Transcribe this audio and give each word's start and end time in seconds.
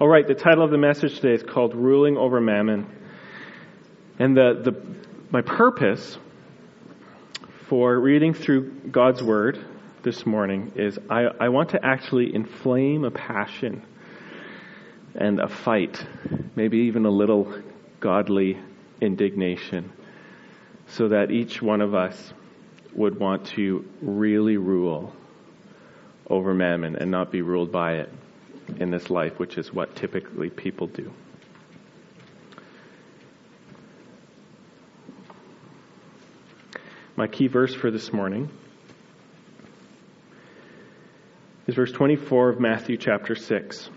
All 0.00 0.06
right, 0.06 0.24
the 0.24 0.34
title 0.34 0.62
of 0.62 0.70
the 0.70 0.78
message 0.78 1.16
today 1.16 1.34
is 1.34 1.42
called 1.42 1.74
Ruling 1.74 2.16
Over 2.16 2.40
Mammon. 2.40 2.86
And 4.20 4.36
the, 4.36 4.60
the, 4.62 4.80
my 5.32 5.42
purpose 5.42 6.16
for 7.66 7.98
reading 7.98 8.32
through 8.32 8.70
God's 8.92 9.24
Word 9.24 9.58
this 10.04 10.24
morning 10.24 10.70
is 10.76 11.00
I, 11.10 11.24
I 11.40 11.48
want 11.48 11.70
to 11.70 11.84
actually 11.84 12.32
inflame 12.32 13.02
a 13.02 13.10
passion 13.10 13.82
and 15.16 15.40
a 15.40 15.48
fight, 15.48 16.00
maybe 16.54 16.78
even 16.82 17.04
a 17.04 17.10
little 17.10 17.52
godly 17.98 18.56
indignation, 19.00 19.90
so 20.86 21.08
that 21.08 21.32
each 21.32 21.60
one 21.60 21.80
of 21.80 21.96
us 21.96 22.32
would 22.94 23.18
want 23.18 23.46
to 23.46 23.84
really 24.00 24.58
rule 24.58 25.12
over 26.30 26.54
mammon 26.54 26.94
and 26.94 27.10
not 27.10 27.32
be 27.32 27.42
ruled 27.42 27.72
by 27.72 27.94
it 27.94 28.12
in 28.76 28.90
this 28.90 29.10
life, 29.10 29.38
which 29.38 29.58
is 29.58 29.72
what 29.72 29.96
typically 29.96 30.50
people 30.50 30.86
do. 30.86 31.12
My 37.16 37.26
key 37.26 37.48
verse 37.48 37.74
for 37.74 37.90
this 37.90 38.12
morning 38.12 38.48
is 41.66 41.74
verse 41.74 41.90
24 41.90 42.50
of 42.50 42.60
Matthew 42.60 42.96
chapter 42.96 43.34
6, 43.34 43.90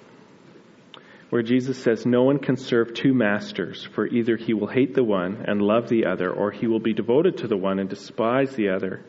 where 1.29 1.43
Jesus 1.43 1.81
says, 1.81 2.05
No 2.05 2.23
one 2.23 2.39
can 2.39 2.57
serve 2.57 2.95
two 2.95 3.13
masters, 3.13 3.87
for 3.93 4.07
either 4.07 4.37
he 4.37 4.55
will 4.55 4.67
hate 4.67 4.95
the 4.95 5.03
one 5.03 5.45
and 5.47 5.61
love 5.61 5.87
the 5.87 6.07
other, 6.07 6.31
or 6.31 6.49
he 6.49 6.65
will 6.65 6.79
be 6.79 6.93
devoted 6.93 7.37
to 7.37 7.47
the 7.47 7.55
one 7.55 7.77
and 7.77 7.87
despise 7.87 8.55
the 8.55 8.69
other. 8.69 9.05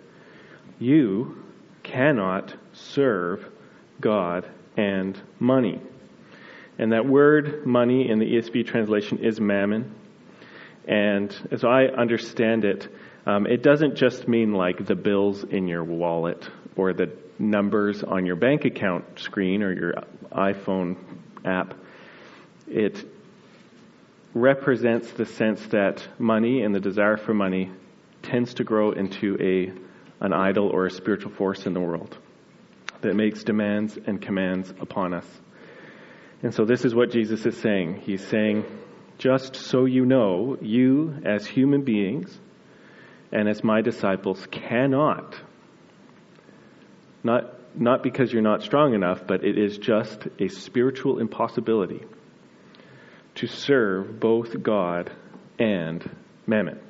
You 0.78 1.42
cannot 1.82 2.54
serve 2.74 3.48
God 3.98 4.46
and 4.76 5.20
money. 5.38 5.80
And 6.78 6.92
that 6.92 7.06
word 7.06 7.66
money 7.66 8.08
in 8.08 8.18
the 8.18 8.26
ESV 8.26 8.66
translation 8.66 9.18
is 9.18 9.40
mammon. 9.40 9.94
And 10.86 11.34
as 11.50 11.64
I 11.64 11.84
understand 11.84 12.64
it, 12.64 12.88
um, 13.26 13.46
it 13.46 13.62
doesn't 13.62 13.96
just 13.96 14.26
mean 14.26 14.52
like 14.52 14.84
the 14.84 14.94
bills 14.94 15.44
in 15.44 15.68
your 15.68 15.84
wallet 15.84 16.48
or 16.76 16.92
the 16.92 17.12
numbers 17.38 18.02
on 18.02 18.26
your 18.26 18.36
bank 18.36 18.64
account 18.64 19.20
screen 19.20 19.62
or 19.62 19.72
your 19.72 19.94
iPhone 20.32 20.96
app. 21.44 21.74
It 22.66 23.04
represents 24.34 25.10
the 25.12 25.26
sense 25.26 25.64
that 25.68 26.06
money 26.18 26.62
and 26.62 26.74
the 26.74 26.80
desire 26.80 27.16
for 27.16 27.34
money 27.34 27.70
tends 28.22 28.54
to 28.54 28.64
grow 28.64 28.92
into 28.92 29.36
a 29.40 29.72
an 30.24 30.32
idol 30.32 30.68
or 30.68 30.86
a 30.86 30.90
spiritual 30.90 31.32
force 31.32 31.66
in 31.66 31.74
the 31.74 31.80
world 31.80 32.16
that 33.02 33.14
makes 33.14 33.44
demands 33.44 33.98
and 34.06 34.20
commands 34.20 34.70
upon 34.80 35.14
us. 35.14 35.26
And 36.42 36.52
so 36.52 36.64
this 36.64 36.84
is 36.84 36.94
what 36.94 37.10
Jesus 37.10 37.46
is 37.46 37.56
saying. 37.58 38.00
He's 38.04 38.26
saying, 38.26 38.64
just 39.18 39.54
so 39.54 39.84
you 39.84 40.04
know, 40.04 40.56
you 40.60 41.14
as 41.24 41.46
human 41.46 41.82
beings 41.82 42.36
and 43.30 43.48
as 43.48 43.62
my 43.62 43.80
disciples 43.80 44.46
cannot, 44.50 45.36
not, 47.22 47.78
not 47.78 48.02
because 48.02 48.32
you're 48.32 48.42
not 48.42 48.62
strong 48.62 48.94
enough, 48.94 49.26
but 49.26 49.44
it 49.44 49.56
is 49.56 49.78
just 49.78 50.26
a 50.40 50.48
spiritual 50.48 51.20
impossibility 51.20 52.04
to 53.36 53.46
serve 53.46 54.18
both 54.18 54.60
God 54.62 55.12
and 55.58 56.08
mammon. 56.46 56.80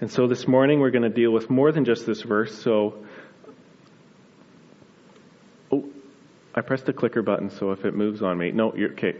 And 0.00 0.10
so 0.10 0.26
this 0.26 0.46
morning 0.46 0.80
we're 0.80 0.90
going 0.90 1.02
to 1.02 1.08
deal 1.08 1.32
with 1.32 1.50
more 1.50 1.72
than 1.72 1.84
just 1.84 2.06
this 2.06 2.22
verse. 2.22 2.62
So 2.62 3.04
I 6.60 6.62
pressed 6.62 6.84
the 6.84 6.92
clicker 6.92 7.22
button, 7.22 7.48
so 7.48 7.70
if 7.70 7.86
it 7.86 7.94
moves 7.94 8.20
on 8.20 8.36
me, 8.36 8.50
no, 8.50 8.74
you're 8.74 8.92
okay. 8.92 9.14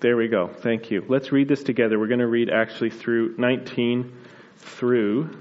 There 0.00 0.16
we 0.16 0.28
go. 0.28 0.48
Thank 0.48 0.90
you. 0.90 1.04
Let's 1.06 1.30
read 1.30 1.46
this 1.46 1.62
together. 1.62 1.98
We're 1.98 2.06
going 2.06 2.20
to 2.20 2.26
read 2.26 2.48
actually 2.48 2.88
through 2.88 3.34
19 3.36 4.10
through 4.56 5.36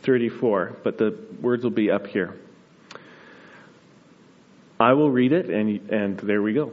34, 0.00 0.78
but 0.82 0.96
the 0.96 1.14
words 1.42 1.62
will 1.62 1.70
be 1.70 1.90
up 1.90 2.06
here. 2.06 2.38
I 4.80 4.94
will 4.94 5.10
read 5.10 5.32
it, 5.32 5.50
and, 5.50 5.90
and 5.90 6.18
there 6.20 6.40
we 6.40 6.54
go. 6.54 6.72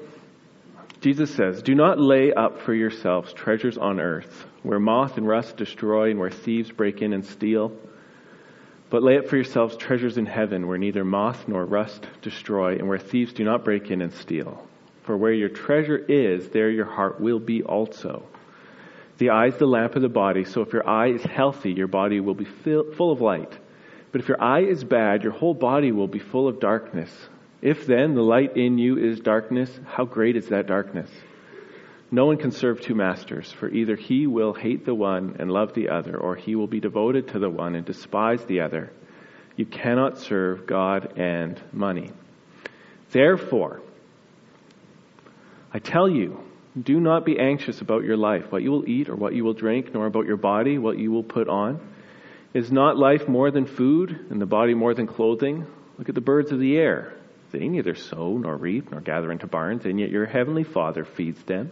Jesus 1.01 1.35
says, 1.35 1.61
Do 1.61 1.75
not 1.75 1.99
lay 1.99 2.31
up 2.31 2.61
for 2.61 2.73
yourselves 2.73 3.33
treasures 3.33 3.77
on 3.77 3.99
earth, 3.99 4.45
where 4.63 4.79
moth 4.79 5.17
and 5.17 5.27
rust 5.27 5.57
destroy, 5.57 6.11
and 6.11 6.19
where 6.21 6.31
thieves 6.31 6.71
break 6.71 7.01
in 7.01 7.11
and 7.11 7.25
steal 7.25 7.73
but 8.89 9.03
lay 9.03 9.17
up 9.17 9.27
for 9.27 9.35
yourselves 9.35 9.75
treasures 9.75 10.17
in 10.17 10.25
heaven 10.25 10.67
where 10.67 10.77
neither 10.77 11.03
moth 11.03 11.47
nor 11.47 11.65
rust 11.65 12.07
destroy 12.21 12.75
and 12.75 12.87
where 12.87 12.97
thieves 12.97 13.33
do 13.33 13.43
not 13.43 13.65
break 13.65 13.91
in 13.91 14.01
and 14.01 14.13
steal. 14.13 14.65
For 15.03 15.17
where 15.17 15.33
your 15.33 15.49
treasure 15.49 15.97
is, 15.97 16.49
there 16.49 16.69
your 16.69 16.85
heart 16.85 17.19
will 17.19 17.39
be 17.39 17.63
also. 17.63 18.23
The 19.17 19.29
eye 19.29 19.47
is 19.47 19.57
the 19.57 19.65
lamp 19.65 19.95
of 19.95 20.01
the 20.01 20.09
body, 20.09 20.45
so 20.45 20.61
if 20.61 20.73
your 20.73 20.87
eye 20.87 21.07
is 21.07 21.23
healthy, 21.23 21.71
your 21.71 21.87
body 21.87 22.19
will 22.19 22.35
be 22.35 22.45
full 22.45 23.11
of 23.11 23.21
light. 23.21 23.57
But 24.11 24.21
if 24.21 24.27
your 24.27 24.41
eye 24.41 24.61
is 24.61 24.83
bad, 24.83 25.23
your 25.23 25.31
whole 25.31 25.53
body 25.53 25.91
will 25.91 26.07
be 26.07 26.19
full 26.19 26.47
of 26.47 26.59
darkness. 26.59 27.09
If 27.61 27.87
then 27.87 28.13
the 28.13 28.21
light 28.21 28.55
in 28.55 28.77
you 28.77 28.97
is 28.97 29.19
darkness, 29.19 29.71
how 29.85 30.05
great 30.05 30.35
is 30.35 30.49
that 30.49 30.67
darkness? 30.67 31.09
No 32.09 32.25
one 32.25 32.37
can 32.37 32.51
serve 32.51 32.79
two 32.79 32.95
masters, 32.95 33.51
for 33.51 33.69
either 33.69 33.95
he 33.95 34.27
will 34.27 34.53
hate 34.53 34.85
the 34.85 34.95
one 34.95 35.35
and 35.39 35.51
love 35.51 35.73
the 35.73 35.89
other, 35.89 36.17
or 36.17 36.35
he 36.35 36.55
will 36.55 36.67
be 36.67 36.79
devoted 36.79 37.29
to 37.29 37.39
the 37.39 37.49
one 37.49 37.75
and 37.75 37.85
despise 37.85 38.43
the 38.45 38.61
other. 38.61 38.91
You 39.57 39.65
cannot 39.65 40.19
serve 40.19 40.65
God 40.65 41.17
and 41.17 41.61
money. 41.73 42.11
Therefore, 43.11 43.81
I 45.73 45.79
tell 45.79 46.07
you, 46.07 46.39
do 46.81 46.99
not 46.99 47.25
be 47.25 47.39
anxious 47.39 47.81
about 47.81 48.03
your 48.03 48.17
life, 48.17 48.51
what 48.51 48.61
you 48.61 48.71
will 48.71 48.87
eat 48.87 49.09
or 49.09 49.15
what 49.15 49.33
you 49.33 49.43
will 49.43 49.53
drink, 49.53 49.93
nor 49.93 50.05
about 50.05 50.27
your 50.27 50.37
body, 50.37 50.77
what 50.77 50.97
you 50.97 51.11
will 51.11 51.23
put 51.23 51.49
on. 51.49 51.79
Is 52.53 52.71
not 52.71 52.97
life 52.97 53.27
more 53.27 53.51
than 53.51 53.65
food, 53.65 54.27
and 54.29 54.39
the 54.39 54.45
body 54.45 54.73
more 54.73 54.93
than 54.93 55.07
clothing? 55.07 55.67
Look 55.97 56.07
at 56.07 56.15
the 56.15 56.21
birds 56.21 56.51
of 56.51 56.59
the 56.59 56.77
air. 56.77 57.13
They 57.51 57.67
neither 57.67 57.95
sow 57.95 58.37
nor 58.37 58.55
reap 58.55 58.91
nor 58.91 59.01
gather 59.01 59.31
into 59.31 59.47
barns, 59.47 59.85
and 59.85 59.99
yet 59.99 60.09
your 60.09 60.25
heavenly 60.25 60.63
Father 60.63 61.03
feeds 61.03 61.43
them. 61.43 61.71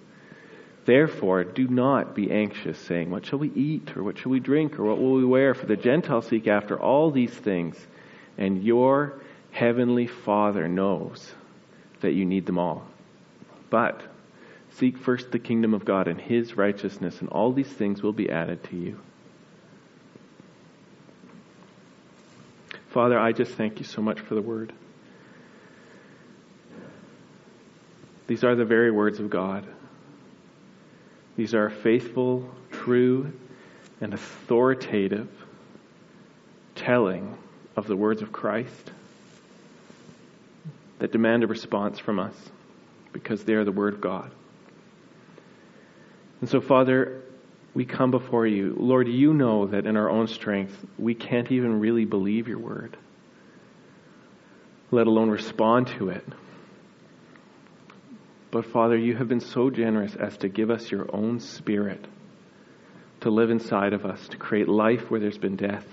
Therefore, 0.85 1.43
do 1.43 1.67
not 1.67 2.15
be 2.15 2.31
anxious, 2.31 2.79
saying, 2.79 3.11
What 3.11 3.25
shall 3.25 3.39
we 3.39 3.51
eat, 3.51 3.95
or 3.95 4.03
what 4.03 4.17
shall 4.17 4.31
we 4.31 4.39
drink, 4.39 4.79
or 4.79 4.83
what 4.85 4.99
will 4.99 5.13
we 5.13 5.25
wear? 5.25 5.53
For 5.53 5.67
the 5.67 5.77
Gentiles 5.77 6.27
seek 6.27 6.47
after 6.47 6.79
all 6.79 7.11
these 7.11 7.33
things, 7.33 7.75
and 8.37 8.63
your 8.63 9.13
heavenly 9.51 10.07
Father 10.07 10.67
knows 10.67 11.33
that 12.01 12.13
you 12.13 12.25
need 12.25 12.47
them 12.47 12.57
all. 12.57 12.87
But 13.69 14.01
seek 14.71 14.97
first 14.97 15.31
the 15.31 15.39
kingdom 15.39 15.75
of 15.75 15.85
God 15.85 16.07
and 16.07 16.19
his 16.19 16.57
righteousness, 16.57 17.19
and 17.21 17.29
all 17.29 17.51
these 17.51 17.67
things 17.67 18.01
will 18.01 18.13
be 18.13 18.31
added 18.31 18.63
to 18.65 18.75
you. 18.75 18.99
Father, 22.89 23.19
I 23.19 23.33
just 23.33 23.53
thank 23.53 23.79
you 23.79 23.85
so 23.85 24.01
much 24.01 24.19
for 24.19 24.33
the 24.33 24.41
word. 24.41 24.73
These 28.27 28.43
are 28.43 28.55
the 28.55 28.65
very 28.65 28.91
words 28.91 29.19
of 29.19 29.29
God. 29.29 29.65
These 31.35 31.53
are 31.53 31.67
a 31.67 31.71
faithful, 31.71 32.49
true, 32.71 33.31
and 33.99 34.13
authoritative 34.13 35.29
telling 36.75 37.37
of 37.75 37.87
the 37.87 37.95
words 37.95 38.21
of 38.21 38.31
Christ 38.31 38.91
that 40.99 41.11
demand 41.11 41.43
a 41.43 41.47
response 41.47 41.99
from 41.99 42.19
us 42.19 42.35
because 43.13 43.43
they 43.43 43.53
are 43.53 43.63
the 43.63 43.71
Word 43.71 43.93
of 43.93 44.01
God. 44.01 44.31
And 46.41 46.49
so, 46.49 46.61
Father, 46.61 47.21
we 47.73 47.85
come 47.85 48.11
before 48.11 48.45
you. 48.45 48.75
Lord, 48.77 49.07
you 49.07 49.33
know 49.33 49.67
that 49.67 49.85
in 49.85 49.95
our 49.95 50.09
own 50.09 50.27
strength, 50.27 50.75
we 50.97 51.13
can't 51.13 51.51
even 51.51 51.79
really 51.79 52.05
believe 52.05 52.47
your 52.47 52.59
Word, 52.59 52.97
let 54.91 55.07
alone 55.07 55.29
respond 55.29 55.87
to 55.99 56.09
it. 56.09 56.25
But 58.51 58.65
Father, 58.65 58.97
you 58.97 59.15
have 59.15 59.29
been 59.29 59.39
so 59.39 59.69
generous 59.69 60.15
as 60.15 60.37
to 60.37 60.49
give 60.49 60.69
us 60.69 60.91
your 60.91 61.07
own 61.15 61.39
Spirit 61.39 62.05
to 63.21 63.29
live 63.29 63.49
inside 63.49 63.93
of 63.93 64.05
us, 64.05 64.27
to 64.29 64.37
create 64.37 64.67
life 64.67 65.09
where 65.09 65.19
there's 65.19 65.37
been 65.37 65.55
death, 65.55 65.85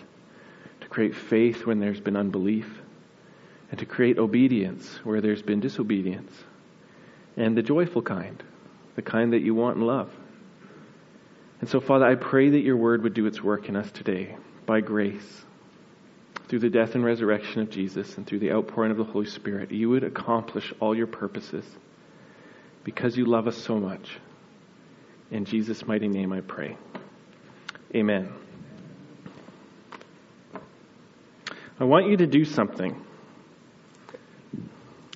to 0.81 0.88
create 0.88 1.14
faith 1.14 1.66
when 1.66 1.78
there's 1.78 2.00
been 2.00 2.16
unbelief, 2.16 2.66
and 3.70 3.78
to 3.78 3.87
create 3.87 4.19
obedience 4.19 4.99
where 5.05 5.20
there's 5.20 5.43
been 5.43 5.60
disobedience, 5.60 6.32
and 7.37 7.56
the 7.56 7.62
joyful 7.62 8.02
kind 8.02 8.43
the 8.96 9.02
kind 9.02 9.32
that 9.32 9.43
you 9.43 9.54
want 9.54 9.76
and 9.76 9.87
love. 9.87 10.11
And 11.61 11.70
so, 11.70 11.78
Father, 11.78 12.04
I 12.04 12.16
pray 12.16 12.50
that 12.50 12.62
your 12.62 12.76
word 12.76 13.04
would 13.04 13.14
do 13.14 13.26
its 13.26 13.40
work 13.40 13.69
in 13.69 13.76
us 13.76 13.88
today 13.93 14.34
by 14.66 14.81
grace, 14.81 15.44
through 16.49 16.58
the 16.58 16.69
death 16.69 16.96
and 16.96 17.04
resurrection 17.04 17.62
of 17.62 17.70
Jesus, 17.70 18.16
and 18.16 18.26
through 18.26 18.40
the 18.40 18.50
outpouring 18.50 18.90
of 18.90 18.96
the 18.96 19.04
Holy 19.04 19.26
Spirit. 19.26 19.70
You 19.70 19.90
would 19.90 20.02
accomplish 20.02 20.75
all 20.81 20.96
your 20.96 21.06
purposes 21.06 21.64
because 22.88 23.19
you 23.19 23.26
love 23.26 23.46
us 23.46 23.58
so 23.58 23.76
much. 23.76 24.17
In 25.31 25.44
Jesus' 25.44 25.87
mighty 25.87 26.08
name 26.08 26.32
I 26.32 26.40
pray. 26.40 26.75
Amen. 27.94 28.32
I 31.79 31.85
want 31.85 32.08
you 32.08 32.17
to 32.17 32.26
do 32.26 32.46
something. 32.46 32.99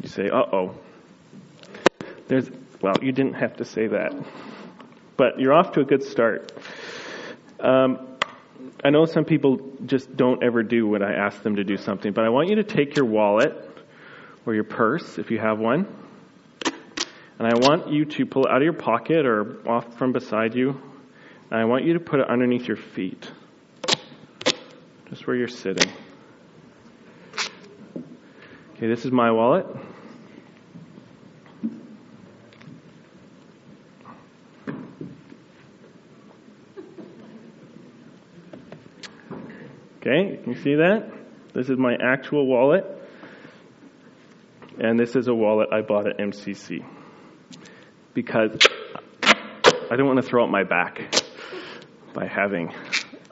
You 0.03 0.09
say, 0.11 0.29
uh 0.29 0.45
oh. 0.53 0.75
There's, 2.29 2.51
well, 2.83 2.97
you 3.01 3.11
didn't 3.11 3.37
have 3.37 3.57
to 3.57 3.65
say 3.65 3.87
that. 3.87 4.15
But 5.17 5.41
you're 5.41 5.55
off 5.55 5.73
to 5.73 5.81
a 5.81 5.85
good 5.85 6.03
start. 6.03 6.53
Um, 7.59 8.07
I 8.85 8.91
know 8.91 9.07
some 9.07 9.25
people 9.25 9.73
just 9.87 10.15
don't 10.15 10.43
ever 10.43 10.63
do 10.63 10.87
what 10.87 11.01
I 11.01 11.15
ask 11.15 11.43
them 11.43 11.57
to 11.57 11.65
do 11.65 11.79
something, 11.79 12.13
but 12.13 12.27
I 12.27 12.29
want 12.29 12.51
you 12.51 12.57
to 12.57 12.65
take 12.65 12.97
your 12.97 13.07
wallet 13.07 13.55
or 14.45 14.55
your 14.55 14.65
purse, 14.65 15.17
if 15.17 15.31
you 15.31 15.39
have 15.39 15.59
one, 15.59 15.87
and 17.39 17.49
I 17.49 17.55
want 17.55 17.93
you 17.93 18.05
to 18.05 18.27
pull 18.27 18.45
it 18.45 18.51
out 18.51 18.59
of 18.59 18.63
your 18.63 18.73
pocket 18.73 19.27
or 19.27 19.69
off 19.69 19.99
from 19.99 20.13
beside 20.13 20.55
you, 20.55 20.71
and 21.51 21.61
I 21.61 21.65
want 21.65 21.85
you 21.85 21.95
to 21.95 22.01
put 22.01 22.21
it 22.21 22.29
underneath 22.29 22.67
your 22.67 22.77
feet, 22.77 23.31
just 25.09 25.27
where 25.27 25.37
you're 25.37 25.49
sitting. 25.49 25.91
Okay, 28.77 28.87
this 28.89 29.05
is 29.05 29.13
my 29.13 29.31
wallet. 29.31 29.67
Okay, 40.05 40.41
you 40.45 40.57
see 40.57 40.75
that? 40.75 41.13
This 41.55 41.69
is 41.69 41.79
my 41.79 41.95
actual 41.95 42.45
wallet. 42.45 42.85
And 44.81 44.99
this 44.99 45.15
is 45.15 45.29
a 45.29 45.35
wallet 45.35 45.69
I 45.71 45.83
bought 45.83 46.09
at 46.09 46.19
MCC. 46.19 46.85
Because 48.15 48.59
I 49.23 49.97
don't 49.97 50.07
want 50.07 50.19
to 50.19 50.23
throw 50.23 50.45
out 50.45 50.51
my 50.51 50.65
back 50.65 51.23
by 52.13 52.27
having 52.27 52.73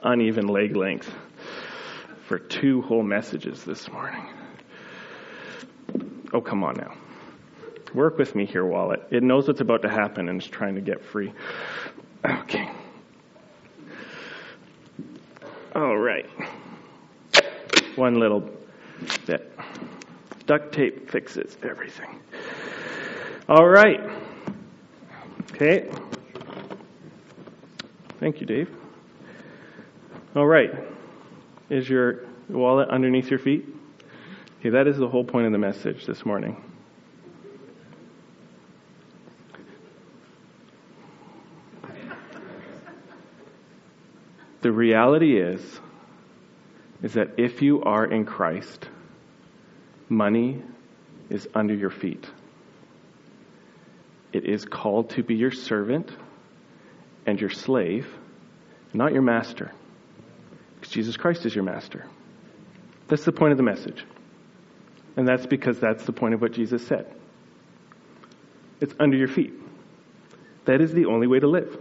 uneven 0.03 0.47
leg 0.47 0.75
length 0.75 1.11
for 2.25 2.39
two 2.39 2.81
whole 2.81 3.03
messages 3.03 3.63
this 3.63 3.91
morning. 3.91 4.25
Oh, 6.33 6.41
come 6.41 6.63
on 6.63 6.75
now. 6.75 6.93
Work 7.93 8.17
with 8.17 8.35
me 8.35 8.45
here, 8.45 8.65
wallet. 8.65 9.03
It 9.11 9.21
knows 9.21 9.47
what's 9.47 9.61
about 9.61 9.81
to 9.81 9.89
happen 9.89 10.29
and 10.29 10.41
is 10.41 10.47
trying 10.47 10.75
to 10.75 10.81
get 10.81 11.03
free. 11.03 11.33
Okay. 12.25 12.69
All 15.75 15.97
right 15.97 16.27
one 17.95 18.15
little 18.15 18.49
bit. 19.25 19.51
Duct 20.45 20.73
tape 20.73 21.09
fixes 21.09 21.57
everything. 21.63 22.19
All 23.47 23.67
right. 23.67 23.99
Okay. 25.53 25.89
Thank 28.19 28.39
you, 28.39 28.45
Dave. 28.45 28.69
All 30.35 30.47
right. 30.47 30.71
Is 31.69 31.89
your 31.89 32.25
wallet 32.49 32.89
underneath 32.89 33.29
your 33.29 33.39
feet? 33.39 33.65
Okay, 34.59 34.69
that 34.69 34.87
is 34.87 34.97
the 34.97 35.07
whole 35.07 35.23
point 35.23 35.45
of 35.45 35.51
the 35.51 35.57
message 35.57 36.05
this 36.05 36.25
morning. 36.25 36.61
The 44.61 44.71
reality 44.71 45.39
is 45.39 45.79
is 47.01 47.13
that 47.13 47.31
if 47.37 47.63
you 47.63 47.81
are 47.81 48.05
in 48.05 48.25
Christ, 48.25 48.87
money 50.07 50.61
is 51.31 51.47
under 51.55 51.73
your 51.73 51.89
feet. 51.89 52.27
It 54.33 54.45
is 54.45 54.65
called 54.65 55.11
to 55.11 55.23
be 55.23 55.35
your 55.35 55.51
servant 55.51 56.09
and 57.25 57.39
your 57.39 57.49
slave, 57.49 58.07
not 58.93 59.13
your 59.13 59.21
master. 59.21 59.71
Because 60.79 60.93
Jesus 60.93 61.17
Christ 61.17 61.45
is 61.45 61.53
your 61.53 61.63
master. 61.63 62.05
That's 63.07 63.25
the 63.25 63.31
point 63.31 63.51
of 63.51 63.57
the 63.57 63.63
message. 63.63 64.05
And 65.17 65.27
that's 65.27 65.45
because 65.45 65.79
that's 65.79 66.05
the 66.05 66.13
point 66.13 66.33
of 66.33 66.41
what 66.41 66.53
Jesus 66.53 66.87
said. 66.87 67.13
It's 68.79 68.93
under 68.99 69.17
your 69.17 69.27
feet. 69.27 69.53
That 70.65 70.81
is 70.81 70.93
the 70.93 71.05
only 71.05 71.27
way 71.27 71.39
to 71.39 71.47
live. 71.47 71.77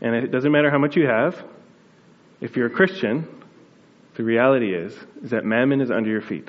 And 0.00 0.14
it 0.14 0.30
doesn't 0.30 0.52
matter 0.52 0.70
how 0.70 0.78
much 0.78 0.96
you 0.96 1.06
have. 1.06 1.42
If 2.40 2.56
you're 2.56 2.66
a 2.66 2.70
Christian, 2.70 3.26
the 4.14 4.22
reality 4.22 4.74
is, 4.74 4.94
is 5.22 5.30
that 5.30 5.44
mammon 5.44 5.80
is 5.80 5.90
under 5.90 6.10
your 6.10 6.20
feet. 6.20 6.48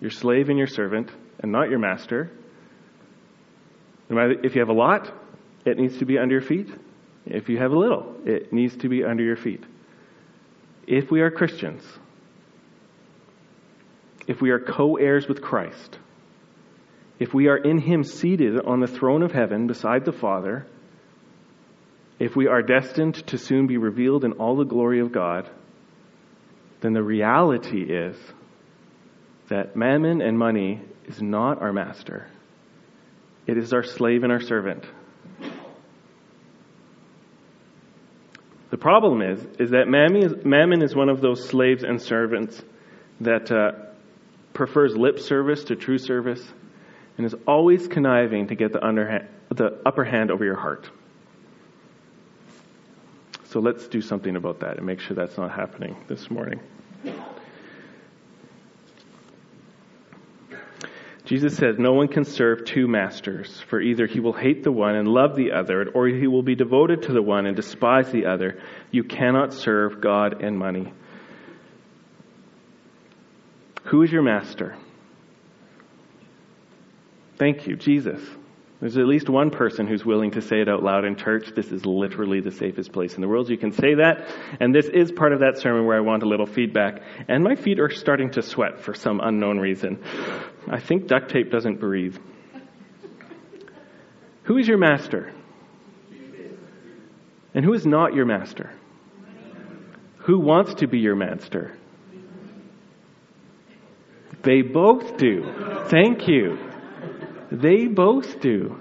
Your 0.00 0.10
slave 0.10 0.48
and 0.48 0.56
your 0.56 0.68
servant, 0.68 1.10
and 1.40 1.52
not 1.52 1.68
your 1.68 1.78
master. 1.78 2.30
No 4.10 4.16
matter 4.16 4.34
if 4.44 4.56
you 4.56 4.60
have 4.60 4.68
a 4.68 4.74
lot, 4.74 5.10
it 5.64 5.78
needs 5.78 5.98
to 5.98 6.04
be 6.04 6.18
under 6.18 6.34
your 6.34 6.42
feet. 6.42 6.68
If 7.24 7.48
you 7.48 7.58
have 7.58 7.70
a 7.70 7.78
little, 7.78 8.16
it 8.26 8.52
needs 8.52 8.76
to 8.78 8.88
be 8.88 9.04
under 9.04 9.22
your 9.22 9.36
feet. 9.36 9.62
If 10.86 11.10
we 11.12 11.20
are 11.20 11.30
Christians, 11.30 11.84
if 14.26 14.40
we 14.40 14.50
are 14.50 14.58
co 14.58 14.96
heirs 14.96 15.28
with 15.28 15.40
Christ, 15.40 15.98
if 17.20 17.32
we 17.32 17.46
are 17.46 17.56
in 17.56 17.78
Him 17.78 18.02
seated 18.02 18.60
on 18.60 18.80
the 18.80 18.88
throne 18.88 19.22
of 19.22 19.30
heaven 19.30 19.68
beside 19.68 20.04
the 20.04 20.12
Father, 20.12 20.66
if 22.18 22.34
we 22.34 22.48
are 22.48 22.62
destined 22.62 23.26
to 23.28 23.38
soon 23.38 23.68
be 23.68 23.76
revealed 23.76 24.24
in 24.24 24.32
all 24.32 24.56
the 24.56 24.64
glory 24.64 25.00
of 25.00 25.12
God, 25.12 25.48
then 26.80 26.94
the 26.94 27.02
reality 27.02 27.82
is 27.82 28.16
that 29.48 29.76
mammon 29.76 30.20
and 30.20 30.38
money 30.38 30.80
is 31.06 31.22
not 31.22 31.62
our 31.62 31.72
master. 31.72 32.26
It 33.46 33.58
is 33.58 33.72
our 33.72 33.82
slave 33.82 34.22
and 34.22 34.32
our 34.32 34.40
servant. 34.40 34.84
The 38.70 38.78
problem 38.78 39.20
is, 39.20 39.44
is 39.58 39.70
that 39.70 39.88
mammon 39.88 40.82
is 40.82 40.94
one 40.94 41.08
of 41.08 41.20
those 41.20 41.48
slaves 41.48 41.82
and 41.82 42.00
servants 42.00 42.62
that 43.20 43.50
uh, 43.50 43.72
prefers 44.54 44.96
lip 44.96 45.18
service 45.18 45.64
to 45.64 45.76
true 45.76 45.98
service 45.98 46.42
and 47.16 47.26
is 47.26 47.34
always 47.46 47.88
conniving 47.88 48.46
to 48.48 48.54
get 48.54 48.72
the, 48.72 48.84
underhand, 48.84 49.26
the 49.50 49.80
upper 49.84 50.04
hand 50.04 50.30
over 50.30 50.44
your 50.44 50.56
heart. 50.56 50.88
So 53.44 53.58
let's 53.58 53.88
do 53.88 54.00
something 54.00 54.36
about 54.36 54.60
that 54.60 54.76
and 54.76 54.86
make 54.86 55.00
sure 55.00 55.16
that's 55.16 55.36
not 55.36 55.50
happening 55.50 55.96
this 56.06 56.30
morning. 56.30 56.60
Jesus 61.30 61.56
says, 61.56 61.76
No 61.78 61.92
one 61.92 62.08
can 62.08 62.24
serve 62.24 62.64
two 62.64 62.88
masters, 62.88 63.62
for 63.68 63.80
either 63.80 64.08
he 64.08 64.18
will 64.18 64.32
hate 64.32 64.64
the 64.64 64.72
one 64.72 64.96
and 64.96 65.06
love 65.06 65.36
the 65.36 65.52
other, 65.52 65.88
or 65.94 66.08
he 66.08 66.26
will 66.26 66.42
be 66.42 66.56
devoted 66.56 67.02
to 67.02 67.12
the 67.12 67.22
one 67.22 67.46
and 67.46 67.54
despise 67.54 68.10
the 68.10 68.26
other. 68.26 68.60
You 68.90 69.04
cannot 69.04 69.54
serve 69.54 70.00
God 70.00 70.42
and 70.42 70.58
money. 70.58 70.92
Who 73.84 74.02
is 74.02 74.10
your 74.10 74.22
master? 74.22 74.76
Thank 77.38 77.68
you, 77.68 77.76
Jesus. 77.76 78.20
There's 78.80 78.96
at 78.96 79.06
least 79.06 79.28
one 79.28 79.50
person 79.50 79.86
who's 79.86 80.06
willing 80.06 80.30
to 80.32 80.40
say 80.40 80.62
it 80.62 80.68
out 80.68 80.82
loud 80.82 81.04
in 81.04 81.14
church. 81.14 81.52
This 81.54 81.70
is 81.70 81.84
literally 81.84 82.40
the 82.40 82.50
safest 82.50 82.92
place 82.92 83.14
in 83.14 83.20
the 83.20 83.28
world. 83.28 83.50
You 83.50 83.58
can 83.58 83.72
say 83.72 83.96
that. 83.96 84.26
And 84.58 84.74
this 84.74 84.86
is 84.86 85.12
part 85.12 85.34
of 85.34 85.40
that 85.40 85.58
sermon 85.58 85.84
where 85.84 85.98
I 85.98 86.00
want 86.00 86.22
a 86.22 86.26
little 86.26 86.46
feedback. 86.46 87.02
And 87.28 87.44
my 87.44 87.56
feet 87.56 87.78
are 87.78 87.90
starting 87.90 88.30
to 88.32 88.42
sweat 88.42 88.80
for 88.80 88.94
some 88.94 89.20
unknown 89.22 89.58
reason. 89.58 90.02
I 90.66 90.80
think 90.80 91.08
duct 91.08 91.30
tape 91.30 91.50
doesn't 91.50 91.78
breathe. 91.78 92.16
Who 94.44 94.56
is 94.56 94.66
your 94.66 94.78
master? 94.78 95.30
And 97.52 97.62
who 97.62 97.74
is 97.74 97.84
not 97.84 98.14
your 98.14 98.24
master? 98.24 98.72
Who 100.20 100.38
wants 100.38 100.74
to 100.76 100.86
be 100.86 101.00
your 101.00 101.16
master? 101.16 101.76
They 104.42 104.62
both 104.62 105.18
do. 105.18 105.84
Thank 105.88 106.26
you. 106.26 106.69
They 107.50 107.86
both 107.86 108.40
do. 108.40 108.76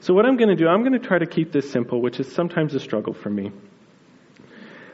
So, 0.00 0.14
what 0.14 0.24
I'm 0.24 0.36
going 0.36 0.50
to 0.50 0.56
do, 0.56 0.68
I'm 0.68 0.82
going 0.82 0.92
to 0.92 1.04
try 1.04 1.18
to 1.18 1.26
keep 1.26 1.50
this 1.50 1.68
simple, 1.70 2.00
which 2.00 2.20
is 2.20 2.30
sometimes 2.30 2.74
a 2.74 2.80
struggle 2.80 3.12
for 3.12 3.28
me. 3.28 3.50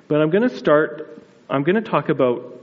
But 0.09 0.23
I'm 0.23 0.31
going 0.31 0.49
to 0.49 0.57
start, 0.57 1.23
I'm 1.51 1.65
going 1.65 1.83
to 1.83 1.91
talk 1.91 2.09
about 2.09 2.61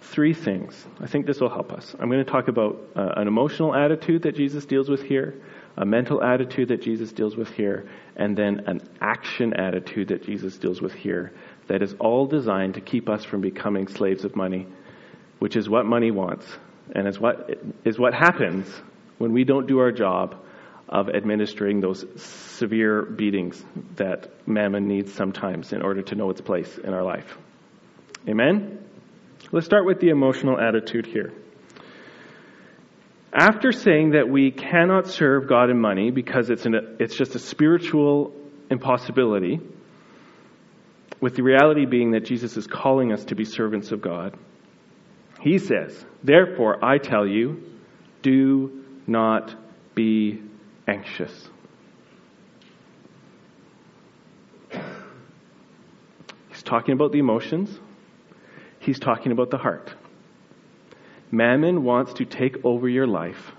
three 0.00 0.34
things. 0.34 0.86
I 1.00 1.06
think 1.06 1.26
this 1.26 1.40
will 1.40 1.48
help 1.48 1.72
us. 1.72 1.94
I'm 1.98 2.08
going 2.08 2.24
to 2.24 2.30
talk 2.30 2.48
about 2.48 2.78
uh, 2.94 3.14
an 3.16 3.26
emotional 3.26 3.74
attitude 3.74 4.22
that 4.22 4.36
Jesus 4.36 4.64
deals 4.66 4.88
with 4.88 5.02
here, 5.02 5.40
a 5.76 5.86
mental 5.86 6.22
attitude 6.22 6.68
that 6.68 6.82
Jesus 6.82 7.10
deals 7.12 7.36
with 7.36 7.50
here, 7.50 7.88
and 8.16 8.36
then 8.36 8.64
an 8.66 8.80
action 9.00 9.54
attitude 9.54 10.08
that 10.08 10.22
Jesus 10.22 10.58
deals 10.58 10.80
with 10.80 10.92
here 10.92 11.32
that 11.68 11.82
is 11.82 11.94
all 12.00 12.26
designed 12.26 12.74
to 12.74 12.80
keep 12.80 13.08
us 13.08 13.24
from 13.24 13.40
becoming 13.40 13.86
slaves 13.88 14.24
of 14.24 14.36
money 14.36 14.66
which 15.40 15.56
is 15.56 15.68
what 15.68 15.84
money 15.84 16.12
wants, 16.12 16.46
and 16.94 17.08
is 17.08 17.18
what, 17.18 17.58
is 17.84 17.98
what 17.98 18.14
happens 18.14 18.66
when 19.18 19.32
we 19.32 19.42
don't 19.42 19.66
do 19.66 19.80
our 19.80 19.90
job 19.90 20.36
of 20.88 21.08
administering 21.08 21.80
those 21.80 22.04
severe 22.20 23.02
beatings 23.02 23.64
that 23.96 24.28
mammon 24.46 24.88
needs 24.88 25.12
sometimes 25.12 25.72
in 25.72 25.82
order 25.82 26.02
to 26.02 26.14
know 26.14 26.30
its 26.30 26.40
place 26.40 26.78
in 26.78 26.92
our 26.92 27.02
life. 27.02 27.38
Amen? 28.28 28.84
Let's 29.52 29.66
start 29.66 29.86
with 29.86 30.00
the 30.00 30.08
emotional 30.08 30.60
attitude 30.60 31.06
here. 31.06 31.32
After 33.32 33.70
saying 33.70 34.10
that 34.10 34.28
we 34.28 34.50
cannot 34.50 35.06
serve 35.06 35.48
God 35.48 35.70
in 35.70 35.80
money 35.80 36.10
because 36.10 36.50
it's, 36.50 36.66
an, 36.66 36.96
it's 36.98 37.16
just 37.16 37.34
a 37.36 37.38
spiritual 37.38 38.32
impossibility, 38.68 39.60
with 41.20 41.36
the 41.36 41.42
reality 41.42 41.86
being 41.86 42.12
that 42.12 42.24
Jesus 42.24 42.56
is 42.56 42.66
calling 42.66 43.12
us 43.12 43.24
to 43.26 43.34
be 43.34 43.44
servants 43.44 43.92
of 43.92 44.00
God, 44.00 44.36
he 45.40 45.58
says, 45.58 46.04
Therefore, 46.22 46.84
I 46.84 46.98
tell 46.98 47.26
you, 47.26 47.62
do 48.22 48.84
not 49.06 49.54
be 49.94 50.42
anxious. 50.86 51.48
He's 56.48 56.62
talking 56.62 56.92
about 56.92 57.12
the 57.12 57.18
emotions, 57.18 57.78
he's 58.78 58.98
talking 58.98 59.32
about 59.32 59.50
the 59.50 59.58
heart. 59.58 59.92
Mammon 61.32 61.84
wants 61.84 62.14
to 62.14 62.24
take 62.24 62.64
over 62.64 62.88
your 62.88 63.06
life 63.06 63.52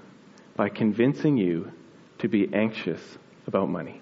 by 0.56 0.70
convincing 0.70 1.38
you 1.38 1.72
to 2.20 2.28
be 2.28 2.54
anxious 2.54 3.02
about 3.48 3.70
money. 3.70 4.02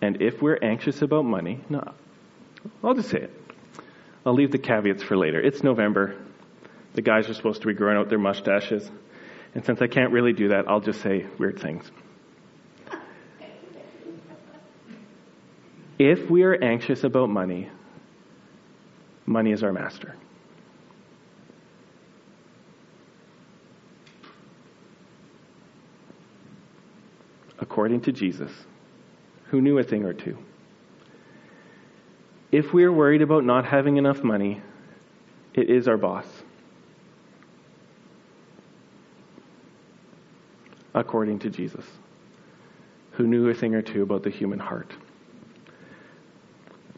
And 0.00 0.22
if 0.22 0.40
we're 0.40 0.58
anxious 0.62 1.02
about 1.02 1.24
money, 1.24 1.60
no, 1.68 1.92
I'll 2.84 2.94
just 2.94 3.08
say 3.08 3.22
it. 3.22 3.37
I'll 4.28 4.34
leave 4.34 4.52
the 4.52 4.58
caveats 4.58 5.02
for 5.02 5.16
later. 5.16 5.40
It's 5.40 5.62
November. 5.62 6.14
The 6.92 7.00
guys 7.00 7.30
are 7.30 7.32
supposed 7.32 7.62
to 7.62 7.66
be 7.66 7.72
growing 7.72 7.96
out 7.96 8.10
their 8.10 8.18
mustaches. 8.18 8.86
And 9.54 9.64
since 9.64 9.80
I 9.80 9.86
can't 9.86 10.12
really 10.12 10.34
do 10.34 10.48
that, 10.48 10.68
I'll 10.68 10.82
just 10.82 11.00
say 11.00 11.24
weird 11.38 11.58
things. 11.58 11.90
If 15.98 16.28
we 16.28 16.42
are 16.42 16.62
anxious 16.62 17.04
about 17.04 17.30
money, 17.30 17.70
money 19.24 19.52
is 19.52 19.62
our 19.62 19.72
master. 19.72 20.14
According 27.58 28.02
to 28.02 28.12
Jesus, 28.12 28.52
who 29.46 29.62
knew 29.62 29.78
a 29.78 29.82
thing 29.82 30.04
or 30.04 30.12
two. 30.12 30.36
If 32.50 32.72
we 32.72 32.84
are 32.84 32.92
worried 32.92 33.22
about 33.22 33.44
not 33.44 33.66
having 33.66 33.96
enough 33.96 34.22
money, 34.22 34.62
it 35.54 35.68
is 35.68 35.86
our 35.88 35.96
boss. 35.96 36.26
According 40.94 41.40
to 41.40 41.50
Jesus, 41.50 41.84
who 43.12 43.26
knew 43.26 43.48
a 43.48 43.54
thing 43.54 43.74
or 43.74 43.82
two 43.82 44.02
about 44.02 44.22
the 44.22 44.30
human 44.30 44.58
heart. 44.58 44.92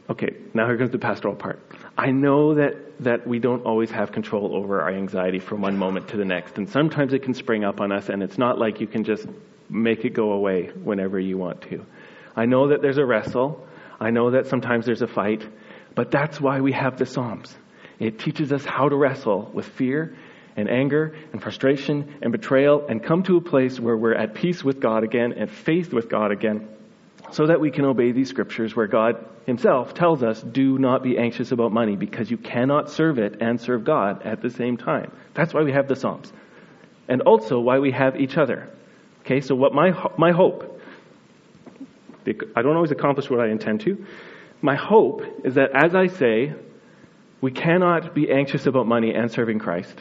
Okay, 0.08 0.34
now 0.54 0.66
here 0.66 0.76
comes 0.76 0.90
the 0.90 0.98
pastoral 0.98 1.34
part. 1.34 1.60
I 1.96 2.10
know 2.10 2.54
that, 2.54 2.74
that 3.04 3.26
we 3.26 3.38
don't 3.38 3.64
always 3.64 3.90
have 3.90 4.10
control 4.10 4.56
over 4.56 4.80
our 4.80 4.90
anxiety 4.90 5.38
from 5.38 5.60
one 5.60 5.76
moment 5.76 6.08
to 6.08 6.16
the 6.16 6.24
next, 6.24 6.58
and 6.58 6.68
sometimes 6.68 7.12
it 7.12 7.22
can 7.22 7.34
spring 7.34 7.64
up 7.64 7.80
on 7.80 7.92
us, 7.92 8.08
and 8.08 8.22
it's 8.22 8.38
not 8.38 8.58
like 8.58 8.80
you 8.80 8.86
can 8.86 9.04
just 9.04 9.26
make 9.68 10.04
it 10.04 10.10
go 10.10 10.32
away 10.32 10.66
whenever 10.82 11.18
you 11.20 11.38
want 11.38 11.60
to. 11.62 11.84
I 12.34 12.46
know 12.46 12.68
that 12.68 12.82
there's 12.82 12.98
a 12.98 13.04
wrestle. 13.04 13.66
I 14.00 14.10
know 14.10 14.30
that 14.30 14.46
sometimes 14.46 14.86
there's 14.86 15.02
a 15.02 15.06
fight, 15.06 15.46
but 15.94 16.10
that's 16.10 16.40
why 16.40 16.60
we 16.60 16.72
have 16.72 16.98
the 16.98 17.06
Psalms. 17.06 17.56
It 17.98 18.18
teaches 18.18 18.52
us 18.52 18.64
how 18.64 18.88
to 18.88 18.96
wrestle 18.96 19.50
with 19.52 19.66
fear 19.66 20.16
and 20.56 20.70
anger 20.70 21.14
and 21.32 21.42
frustration 21.42 22.16
and 22.22 22.32
betrayal 22.32 22.86
and 22.88 23.04
come 23.04 23.22
to 23.24 23.36
a 23.36 23.40
place 23.40 23.78
where 23.78 23.96
we're 23.96 24.14
at 24.14 24.34
peace 24.34 24.64
with 24.64 24.80
God 24.80 25.04
again 25.04 25.34
and 25.34 25.50
faith 25.50 25.92
with 25.92 26.08
God 26.08 26.32
again 26.32 26.68
so 27.30 27.46
that 27.46 27.60
we 27.60 27.70
can 27.70 27.84
obey 27.84 28.12
these 28.12 28.28
scriptures 28.28 28.74
where 28.74 28.86
God 28.86 29.24
himself 29.46 29.94
tells 29.94 30.22
us 30.22 30.40
do 30.40 30.78
not 30.78 31.02
be 31.02 31.18
anxious 31.18 31.52
about 31.52 31.72
money 31.72 31.96
because 31.96 32.30
you 32.30 32.36
cannot 32.36 32.90
serve 32.90 33.18
it 33.18 33.40
and 33.40 33.60
serve 33.60 33.84
God 33.84 34.22
at 34.22 34.40
the 34.40 34.50
same 34.50 34.76
time. 34.76 35.12
That's 35.34 35.52
why 35.52 35.62
we 35.62 35.72
have 35.72 35.88
the 35.88 35.96
Psalms. 35.96 36.32
And 37.08 37.22
also 37.22 37.60
why 37.60 37.78
we 37.78 37.92
have 37.92 38.16
each 38.16 38.36
other. 38.36 38.68
Okay, 39.20 39.40
so 39.40 39.54
what 39.54 39.74
my 39.74 39.92
my 40.16 40.32
hope 40.32 40.79
I 42.26 42.62
don't 42.62 42.76
always 42.76 42.90
accomplish 42.90 43.30
what 43.30 43.40
I 43.40 43.48
intend 43.48 43.80
to. 43.82 44.04
My 44.62 44.76
hope 44.76 45.22
is 45.44 45.54
that 45.54 45.70
as 45.74 45.94
I 45.94 46.06
say, 46.06 46.54
we 47.40 47.50
cannot 47.50 48.14
be 48.14 48.30
anxious 48.30 48.66
about 48.66 48.86
money 48.86 49.14
and 49.14 49.30
serving 49.30 49.58
Christ. 49.58 49.96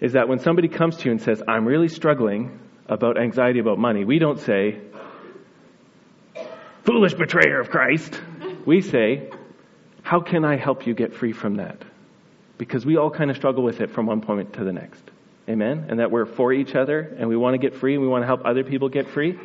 Is 0.00 0.14
that 0.14 0.28
when 0.28 0.38
somebody 0.38 0.68
comes 0.68 0.96
to 0.98 1.04
you 1.06 1.10
and 1.10 1.20
says, 1.20 1.42
I'm 1.46 1.66
really 1.66 1.88
struggling 1.88 2.58
about 2.88 3.20
anxiety 3.20 3.58
about 3.58 3.78
money, 3.78 4.04
we 4.04 4.18
don't 4.18 4.40
say, 4.40 4.80
foolish 6.84 7.14
betrayer 7.14 7.60
of 7.60 7.68
Christ. 7.68 8.20
We 8.64 8.80
say, 8.80 9.30
how 10.02 10.20
can 10.20 10.44
I 10.44 10.56
help 10.56 10.86
you 10.86 10.94
get 10.94 11.14
free 11.14 11.32
from 11.32 11.56
that? 11.56 11.82
Because 12.56 12.86
we 12.86 12.96
all 12.96 13.10
kind 13.10 13.30
of 13.30 13.36
struggle 13.36 13.62
with 13.62 13.80
it 13.80 13.90
from 13.90 14.06
one 14.06 14.22
point 14.22 14.54
to 14.54 14.64
the 14.64 14.72
next. 14.72 15.02
Amen? 15.48 15.86
And 15.88 16.00
that 16.00 16.10
we're 16.10 16.26
for 16.26 16.52
each 16.52 16.74
other 16.74 17.00
and 17.18 17.28
we 17.28 17.36
want 17.36 17.54
to 17.54 17.58
get 17.58 17.78
free 17.78 17.94
and 17.94 18.02
we 18.02 18.08
want 18.08 18.22
to 18.22 18.26
help 18.26 18.42
other 18.44 18.64
people 18.64 18.88
get 18.88 19.08
free. 19.08 19.38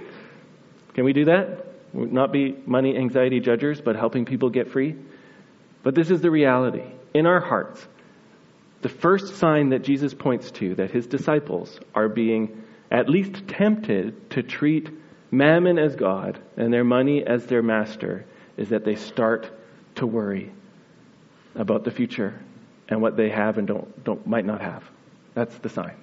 Can 0.96 1.04
we 1.04 1.14
do 1.14 1.26
that? 1.26 1.66
Not 1.94 2.32
be 2.32 2.56
money 2.66 2.98
anxiety 2.98 3.40
judgers, 3.40 3.80
but 3.80 3.96
helping 3.96 4.26
people 4.26 4.50
get 4.50 4.72
free? 4.72 4.96
But 5.84 5.94
this 5.94 6.10
is 6.10 6.22
the 6.22 6.32
reality. 6.32 6.84
In 7.14 7.28
our 7.28 7.40
hearts, 7.40 7.86
the 8.82 8.90
first 8.90 9.36
sign 9.36 9.70
that 9.70 9.84
Jesus 9.84 10.14
points 10.14 10.52
to 10.52 10.76
that 10.76 10.92
his 10.92 11.06
disciples 11.06 11.80
are 11.94 12.10
being 12.10 12.64
at 12.92 13.10
least 13.10 13.48
tempted 13.48 14.30
to 14.32 14.44
treat 14.44 14.90
mammon 15.32 15.78
as 15.78 15.96
God 15.96 16.40
and 16.56 16.74
their 16.74 16.84
money 16.84 17.24
as 17.26 17.46
their 17.46 17.62
master 17.62 18.26
is 18.58 18.70
that 18.70 18.86
they 18.86 18.96
start 18.96 19.52
to 19.96 20.08
worry 20.08 20.52
about 21.56 21.84
the 21.84 21.92
future 21.92 22.40
and 22.88 23.02
what 23.02 23.18
they 23.18 23.30
have 23.30 23.58
and 23.58 23.68
don't, 23.68 24.04
don't 24.04 24.26
might 24.28 24.46
not 24.46 24.62
have. 24.62 24.84
That's 25.34 25.58
the 25.58 25.70
sign. 25.70 25.96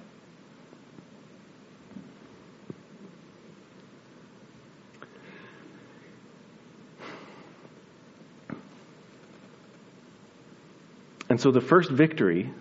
And 11.33 11.41
so 11.41 11.49
the 11.49 11.61
first 11.61 11.89
victory 11.89 12.53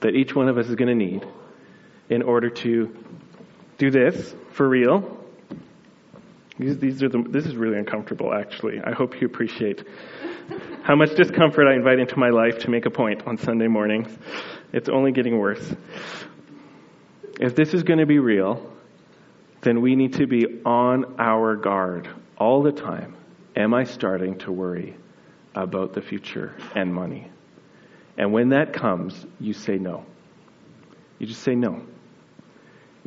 that 0.00 0.14
each 0.14 0.34
one 0.34 0.48
of 0.48 0.56
us 0.56 0.66
is 0.66 0.76
going 0.76 0.88
to 0.88 0.94
need 0.94 1.26
in 2.08 2.22
order 2.22 2.48
to 2.48 2.96
do 3.76 3.90
this 3.90 4.34
for 4.52 4.66
real. 4.66 5.22
These, 6.58 6.78
these 6.78 7.02
are 7.02 7.10
the, 7.10 7.22
this 7.28 7.44
is 7.44 7.54
really 7.54 7.76
uncomfortable, 7.76 8.32
actually. 8.32 8.80
I 8.82 8.92
hope 8.92 9.20
you 9.20 9.26
appreciate 9.26 9.84
how 10.84 10.96
much 10.96 11.16
discomfort 11.16 11.66
I 11.66 11.74
invite 11.74 11.98
into 11.98 12.18
my 12.18 12.30
life 12.30 12.60
to 12.60 12.70
make 12.70 12.86
a 12.86 12.90
point 12.90 13.26
on 13.26 13.36
Sunday 13.36 13.68
mornings. 13.68 14.08
It's 14.72 14.88
only 14.88 15.12
getting 15.12 15.38
worse. 15.38 15.74
If 17.38 17.56
this 17.56 17.74
is 17.74 17.82
going 17.82 17.98
to 17.98 18.06
be 18.06 18.20
real, 18.20 18.72
then 19.60 19.82
we 19.82 19.96
need 19.96 20.14
to 20.14 20.26
be 20.26 20.62
on 20.64 21.16
our 21.18 21.56
guard 21.56 22.08
all 22.38 22.62
the 22.62 22.72
time. 22.72 23.14
Am 23.54 23.74
I 23.74 23.84
starting 23.84 24.38
to 24.38 24.50
worry 24.50 24.96
about 25.54 25.92
the 25.92 26.00
future 26.00 26.56
and 26.74 26.94
money? 26.94 27.32
And 28.18 28.32
when 28.32 28.50
that 28.50 28.72
comes, 28.72 29.26
you 29.40 29.52
say 29.52 29.78
no. 29.78 30.04
You 31.18 31.26
just 31.26 31.42
say 31.42 31.54
no. 31.54 31.82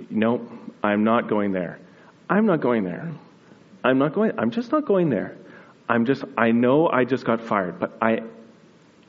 No, 0.10 0.48
I'm 0.84 1.04
not 1.04 1.28
going 1.28 1.52
there. 1.52 1.80
I'm 2.30 2.46
not 2.46 2.62
going 2.62 2.84
there. 2.84 3.12
I'm 3.84 3.98
not 3.98 4.14
going. 4.14 4.32
I'm 4.38 4.52
just 4.52 4.72
not 4.72 4.86
going 4.86 5.10
there. 5.10 5.36
I'm 5.88 6.06
just. 6.06 6.24
I 6.38 6.52
know 6.52 6.90
I 6.90 7.06
just 7.06 7.26
got 7.26 7.42
fired, 7.42 7.80
but 7.80 7.98
I, 8.02 8.22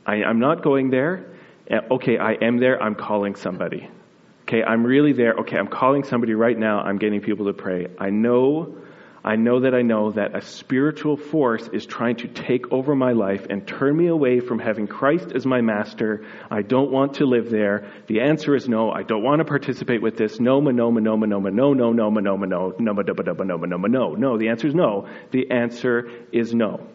I 0.07 0.25
I'm 0.25 0.39
not 0.39 0.63
going 0.63 0.91
there. 0.91 1.27
Eh, 1.69 1.81
okay, 1.91 2.19
I 2.19 2.33
am 2.35 2.59
there. 2.59 2.83
I'm 2.83 2.95
calling 2.95 3.35
somebody. 3.35 3.89
Okay, 4.43 4.63
I'm 4.65 4.85
really 4.85 5.13
there. 5.13 5.35
Okay, 5.35 5.57
I'm 5.57 5.69
calling 5.69 6.03
somebody 6.03 6.35
right 6.35 6.59
now. 6.59 6.81
I'm 6.81 6.99
getting 6.99 7.21
people 7.21 7.47
to 7.47 7.53
pray. 7.53 7.87
I 7.99 8.11
know 8.11 8.75
I 9.23 9.37
know 9.37 9.61
that 9.61 9.75
I 9.75 9.83
know 9.83 10.13
that 10.13 10.35
a 10.35 10.41
spiritual 10.41 11.17
force 11.19 11.69
is 11.73 11.85
trying 11.85 12.17
to 12.17 12.29
take 12.29 12.73
over 12.73 12.95
my 12.95 13.13
life 13.13 13.47
and 13.51 13.67
turn 13.67 13.95
me 13.95 14.07
away 14.07 14.41
from 14.41 14.59
having 14.59 14.87
Christ 14.87 15.33
as 15.35 15.45
my 15.45 15.61
master. 15.61 16.25
I 16.51 16.63
don't 16.63 16.91
want 16.91 17.15
to 17.15 17.27
live 17.27 17.51
there. 17.51 17.91
The 18.07 18.23
answer 18.23 18.55
is 18.55 18.67
no. 18.67 18.91
I 18.91 19.03
don't 19.03 19.23
want 19.23 19.41
to 19.41 19.45
participate 19.45 20.01
with 20.01 20.17
this. 20.17 20.41
No, 20.41 20.61
no, 20.61 20.71
no, 20.71 20.89
no, 20.89 21.17
no, 21.17 21.27
no, 21.27 21.39
no, 21.39 21.73
no, 21.73 21.73
no, 21.73 22.01
no, 22.01 22.11
no, 22.13 22.21
no, 22.21 23.77
no, 23.77 24.15
no, 24.15 24.39
the 24.39 24.49
answer 24.49 24.69
is 24.69 24.75
no. 24.75 25.09
The 25.33 25.51
answer 25.51 26.11
is 26.33 26.55
no. 26.55 26.87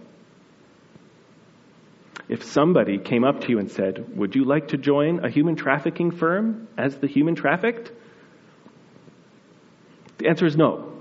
If 2.28 2.44
somebody 2.44 2.98
came 2.98 3.24
up 3.24 3.42
to 3.42 3.50
you 3.50 3.60
and 3.60 3.70
said, 3.70 4.18
Would 4.18 4.36
you 4.36 4.46
like 4.46 4.70
to 4.70 4.78
join 4.78 5.24
a 5.24 5.30
human 5.30 5.56
trafficking 5.56 6.10
firm 6.10 6.68
as 6.76 6.98
the 6.98 7.08
human 7.08 7.36
trafficked? 7.36 7.92
The 10.18 10.28
answer 10.28 10.48
is 10.48 10.58
no. 10.58 10.95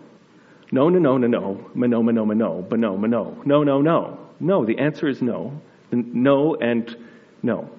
No, 0.75 0.89
no, 0.89 0.99
no, 0.99 1.17
no, 1.17 1.29
no, 1.29 1.63
no, 1.77 2.03
no, 2.03 2.11
no, 2.11 2.25
no, 2.25 2.67
but 2.69 2.81
no, 2.81 2.97
no, 2.97 3.07
no, 3.45 3.63
no, 3.63 3.81
no, 3.81 4.19
no. 4.41 4.65
The 4.65 4.77
answer 4.77 5.07
is 5.07 5.23
no. 5.23 5.61
No 5.93 6.57
and 6.57 6.97
No. 7.45 7.71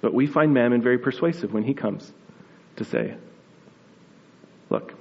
But 0.00 0.14
we 0.14 0.28
find 0.28 0.54
Mammon 0.54 0.82
very 0.82 0.98
persuasive 0.98 1.52
when 1.52 1.64
he 1.64 1.74
comes 1.74 2.12
to 2.76 2.84
say, 2.84 3.16
Look, 4.70 4.94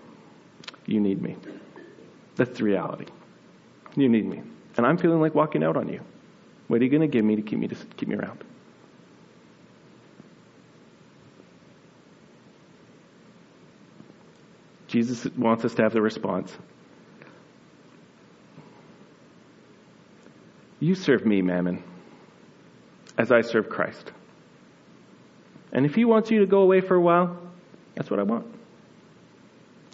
you 0.88 1.00
need 1.00 1.22
me. 1.22 1.36
That's 2.36 2.58
the 2.58 2.64
reality. 2.64 3.06
You 3.96 4.10
need 4.10 4.26
me. 4.26 4.42
And 4.78 4.86
I'm 4.88 4.98
feeling 4.98 5.22
like 5.22 5.36
walking 5.36 5.64
out 5.64 5.78
on 5.78 5.90
you. 5.90 6.02
What 6.70 6.82
are 6.82 6.84
you 6.84 6.90
going 6.90 7.02
to 7.02 7.08
give 7.08 7.24
me 7.24 7.36
to 7.36 7.44
keep 7.44 7.60
me 7.60 7.68
to 7.68 7.76
keep 7.98 8.10
me 8.10 8.16
around? 8.16 8.44
Jesus 14.94 15.26
wants 15.36 15.66
us 15.66 15.74
to 15.74 15.82
have 15.82 15.92
the 15.92 16.04
response. 16.04 16.56
You 20.80 20.94
serve 20.94 21.26
me, 21.26 21.42
Mammon, 21.42 21.84
as 23.18 23.32
I 23.32 23.42
serve 23.42 23.70
Christ. 23.70 24.12
And 25.72 25.88
if 25.88 25.96
he 25.96 26.06
wants 26.06 26.30
you 26.30 26.42
to 26.42 26.46
go 26.46 26.60
away 26.60 26.80
for 26.80 26.94
a 26.94 27.02
while, 27.02 27.40
that's 27.96 28.12
what 28.12 28.20
I 28.20 28.24
want. 28.24 28.46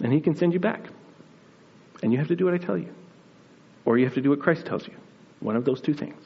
And 0.04 0.12
he 0.12 0.20
can 0.20 0.36
send 0.36 0.52
you 0.52 0.60
back. 0.60 0.82
And 2.04 2.12
you 2.12 2.18
have 2.18 2.28
to 2.28 2.36
do 2.36 2.44
what 2.44 2.54
I 2.54 2.58
tell 2.58 2.78
you. 2.78 2.94
Or 3.86 3.98
you 3.98 4.04
have 4.04 4.16
to 4.16 4.22
do 4.22 4.32
what 4.32 4.42
Christ 4.42 4.66
tells 4.66 4.86
you. 4.86 4.96
One 5.40 5.56
of 5.56 5.64
those 5.64 5.80
two 5.80 5.94
things. 5.94 6.22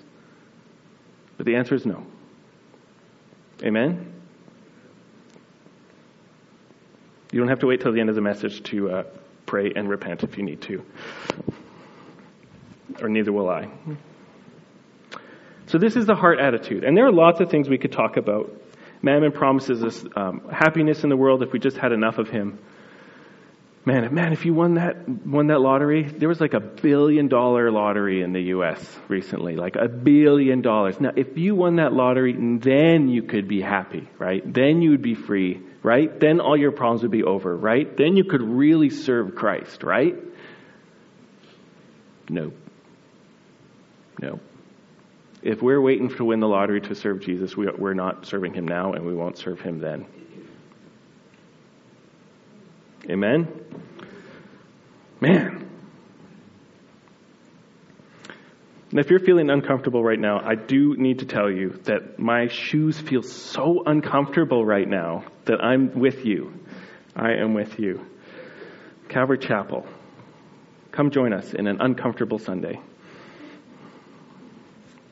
But 1.37 1.45
the 1.45 1.57
answer 1.57 1.75
is 1.75 1.85
no. 1.85 2.03
Amen? 3.61 4.12
You 7.33 7.39
don't 7.39 7.49
have 7.49 7.59
to 7.59 7.67
wait 7.67 7.81
till 7.81 7.91
the 7.91 7.99
end 7.99 8.09
of 8.09 8.15
the 8.15 8.21
message 8.21 8.63
to 8.71 8.89
uh, 8.89 9.03
pray 9.45 9.73
and 9.75 9.89
repent 9.89 10.23
if 10.23 10.37
you 10.37 10.43
need 10.43 10.61
to. 10.61 10.85
Or 13.01 13.09
neither 13.09 13.33
will 13.33 13.49
I. 13.49 13.69
So, 15.65 15.77
this 15.77 15.95
is 15.95 16.05
the 16.05 16.15
heart 16.15 16.39
attitude. 16.39 16.83
And 16.83 16.95
there 16.95 17.05
are 17.05 17.11
lots 17.11 17.41
of 17.41 17.49
things 17.49 17.67
we 17.67 17.77
could 17.77 17.91
talk 17.91 18.17
about 18.17 18.51
Mammon 19.03 19.33
promises 19.33 19.83
us 19.83 20.05
um, 20.15 20.49
happiness 20.49 21.03
in 21.03 21.09
the 21.09 21.17
world 21.17 21.43
if 21.43 21.51
we 21.51 21.59
just 21.59 21.75
had 21.75 21.91
enough 21.91 22.19
of 22.19 22.29
him. 22.29 22.57
Man, 23.85 24.13
man, 24.15 24.31
if 24.31 24.45
you 24.45 24.53
won 24.53 24.75
that 24.75 25.09
won 25.09 25.47
that 25.47 25.59
lottery, 25.59 26.03
there 26.03 26.29
was 26.29 26.39
like 26.39 26.53
a 26.53 26.61
billion 26.61 27.27
dollar 27.27 27.69
lottery 27.69 28.21
in 28.21 28.31
the 28.31 28.39
U.S. 28.55 28.79
recently, 29.09 29.57
like 29.57 29.75
a 29.75 29.89
billion 29.89 30.61
dollars. 30.61 31.01
Now, 31.01 31.11
if 31.17 31.37
you 31.37 31.53
won 31.53 31.75
that 31.75 31.91
lottery, 31.91 32.33
then 32.33 33.09
you 33.09 33.23
could 33.23 33.49
be 33.49 33.59
happy, 33.59 34.07
right? 34.17 34.41
Then 34.45 34.81
you 34.81 34.91
would 34.91 35.01
be 35.01 35.15
free, 35.15 35.61
right? 35.83 36.17
Then 36.19 36.39
all 36.39 36.57
your 36.57 36.71
problems 36.71 37.03
would 37.03 37.11
be 37.11 37.23
over, 37.23 37.55
right? 37.55 37.95
Then 37.95 38.15
you 38.15 38.23
could 38.23 38.41
really 38.41 38.89
serve 38.89 39.35
Christ, 39.35 39.83
right? 39.83 40.15
No. 42.29 42.53
No. 44.21 44.39
If 45.41 45.61
we're 45.61 45.81
waiting 45.81 46.07
to 46.15 46.23
win 46.23 46.39
the 46.39 46.47
lottery 46.47 46.79
to 46.79 46.95
serve 46.95 47.19
Jesus, 47.19 47.57
we, 47.57 47.69
we're 47.69 47.93
not 47.93 48.25
serving 48.25 48.53
him 48.53 48.65
now 48.65 48.93
and 48.93 49.05
we 49.05 49.13
won't 49.13 49.37
serve 49.37 49.59
him 49.59 49.79
then. 49.79 50.05
Amen? 53.09 53.49
Man. 55.19 55.69
And 58.93 58.99
if 58.99 59.09
you're 59.09 59.19
feeling 59.19 59.49
uncomfortable 59.49 60.03
right 60.03 60.19
now, 60.19 60.39
I 60.39 60.53
do 60.53 60.95
need 60.95 61.17
to 61.17 61.25
tell 61.25 61.49
you 61.49 61.79
that 61.85 62.19
my 62.19 62.47
shoes 62.47 62.99
feel 62.99 63.23
so 63.23 63.81
uncomfortable 63.87 64.63
right 64.63 64.87
now 64.87 65.23
that 65.45 65.63
I'm 65.63 65.99
with 65.99 66.23
you. 66.27 66.53
I 67.15 67.31
am 67.31 67.55
with 67.55 67.79
you. 67.79 68.05
Calvary 69.09 69.39
Chapel, 69.39 69.87
come 70.91 71.09
join 71.09 71.33
us 71.33 71.55
in 71.55 71.65
an 71.65 71.81
uncomfortable 71.81 72.37
Sunday. 72.37 72.79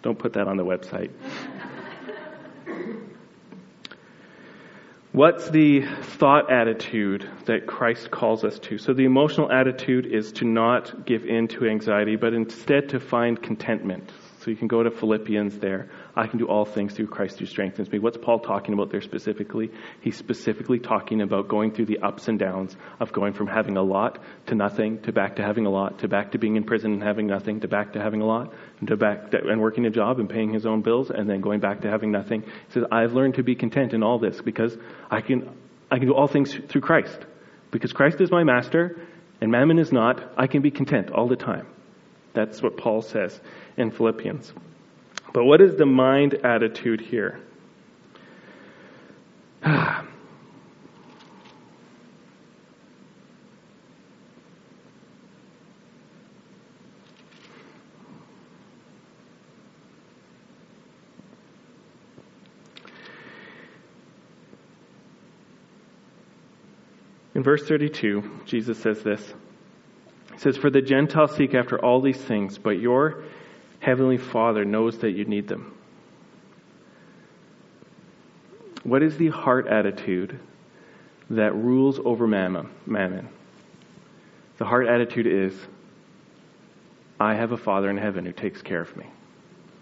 Don't 0.03 0.19
put 0.19 0.33
that 0.33 0.47
on 0.47 0.57
the 0.57 0.63
website. 0.63 1.09
What's 5.13 5.49
the 5.49 5.81
thought 5.81 6.49
attitude 6.49 7.29
that 7.43 7.67
Christ 7.67 8.11
calls 8.11 8.45
us 8.45 8.57
to? 8.59 8.77
So, 8.77 8.93
the 8.93 9.03
emotional 9.03 9.51
attitude 9.51 10.05
is 10.05 10.31
to 10.33 10.45
not 10.45 11.05
give 11.05 11.25
in 11.25 11.49
to 11.49 11.67
anxiety, 11.67 12.15
but 12.15 12.33
instead 12.33 12.87
to 12.89 12.99
find 13.01 13.41
contentment. 13.41 14.09
So 14.39 14.49
you 14.49 14.57
can 14.57 14.69
go 14.69 14.81
to 14.81 14.89
Philippians 14.89 15.59
there. 15.59 15.89
I 16.15 16.27
can 16.27 16.39
do 16.39 16.47
all 16.47 16.65
things 16.65 16.93
through 16.93 17.07
Christ 17.07 17.39
who 17.39 17.45
strengthens 17.45 17.91
me. 17.91 17.99
What's 17.99 18.17
Paul 18.17 18.39
talking 18.39 18.73
about 18.73 18.91
there 18.91 19.01
specifically? 19.01 19.71
He's 20.01 20.17
specifically 20.17 20.79
talking 20.79 21.21
about 21.21 21.47
going 21.47 21.71
through 21.71 21.85
the 21.85 21.99
ups 21.99 22.27
and 22.27 22.37
downs 22.37 22.75
of 22.99 23.13
going 23.13 23.33
from 23.33 23.47
having 23.47 23.77
a 23.77 23.81
lot 23.81 24.19
to 24.47 24.55
nothing, 24.55 25.01
to 25.03 25.13
back 25.13 25.37
to 25.37 25.43
having 25.43 25.65
a 25.65 25.69
lot, 25.69 25.99
to 25.99 26.07
back 26.07 26.31
to 26.31 26.37
being 26.37 26.57
in 26.57 26.63
prison 26.63 26.91
and 26.93 27.03
having 27.03 27.27
nothing, 27.27 27.61
to 27.61 27.67
back 27.67 27.93
to 27.93 28.01
having 28.01 28.21
a 28.21 28.25
lot, 28.25 28.53
and 28.79 28.89
to 28.89 28.97
back 28.97 29.31
to, 29.31 29.37
and 29.37 29.61
working 29.61 29.85
a 29.85 29.89
job 29.89 30.19
and 30.19 30.29
paying 30.29 30.53
his 30.53 30.65
own 30.65 30.81
bills, 30.81 31.09
and 31.09 31.29
then 31.29 31.39
going 31.39 31.61
back 31.61 31.81
to 31.81 31.89
having 31.89 32.11
nothing. 32.11 32.41
He 32.41 32.73
says, 32.73 32.83
I've 32.91 33.13
learned 33.13 33.35
to 33.35 33.43
be 33.43 33.55
content 33.55 33.93
in 33.93 34.03
all 34.03 34.19
this 34.19 34.41
because 34.41 34.77
I 35.09 35.21
can, 35.21 35.49
I 35.89 35.97
can 35.97 36.07
do 36.07 36.13
all 36.13 36.27
things 36.27 36.53
through 36.53 36.81
Christ. 36.81 37.19
Because 37.71 37.93
Christ 37.93 38.19
is 38.19 38.29
my 38.29 38.43
master 38.43 38.99
and 39.39 39.49
mammon 39.49 39.79
is 39.79 39.91
not, 39.91 40.33
I 40.37 40.47
can 40.47 40.61
be 40.61 40.71
content 40.71 41.09
all 41.09 41.27
the 41.27 41.37
time. 41.37 41.67
That's 42.33 42.61
what 42.61 42.77
Paul 42.77 43.01
says 43.01 43.39
in 43.77 43.91
Philippians. 43.91 44.53
But 45.33 45.45
what 45.45 45.61
is 45.61 45.75
the 45.77 45.85
mind 45.85 46.33
attitude 46.43 46.99
here? 46.99 47.39
In 67.33 67.43
verse 67.43 67.65
32, 67.65 68.41
Jesus 68.45 68.77
says 68.77 69.01
this 69.01 69.33
He 70.33 70.37
says, 70.39 70.57
For 70.57 70.69
the 70.69 70.81
Gentiles 70.81 71.35
seek 71.35 71.55
after 71.55 71.83
all 71.83 72.01
these 72.01 72.21
things, 72.21 72.57
but 72.57 72.79
your 72.79 73.23
heavenly 73.81 74.17
Father 74.17 74.63
knows 74.63 74.99
that 74.99 75.11
you 75.11 75.25
need 75.25 75.47
them. 75.47 75.75
What 78.83 79.03
is 79.03 79.17
the 79.17 79.29
heart 79.29 79.67
attitude 79.67 80.39
that 81.31 81.53
rules 81.53 81.99
over 81.99 82.27
mammon? 82.27 83.27
The 84.57 84.65
heart 84.65 84.87
attitude 84.87 85.27
is, 85.27 85.53
I 87.19 87.33
have 87.33 87.51
a 87.51 87.57
Father 87.57 87.89
in 87.89 87.97
heaven 87.97 88.25
who 88.25 88.31
takes 88.31 88.61
care 88.61 88.81
of 88.81 88.95
me. 88.95 89.05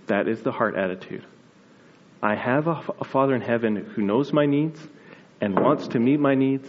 That 0.08 0.28
is 0.28 0.42
the 0.42 0.52
heart 0.52 0.76
attitude. 0.76 1.26
I 2.22 2.36
have 2.36 2.68
a, 2.68 2.82
a 3.00 3.06
Father 3.06 3.36
in 3.36 3.42
heaven 3.42 3.76
who 3.76 4.02
knows 4.02 4.34
my 4.34 4.46
needs 4.46 4.80
and 5.42 5.58
wants 5.58 5.90
to 5.90 6.00
meet 6.00 6.20
my 6.20 6.36
needs 6.36 6.68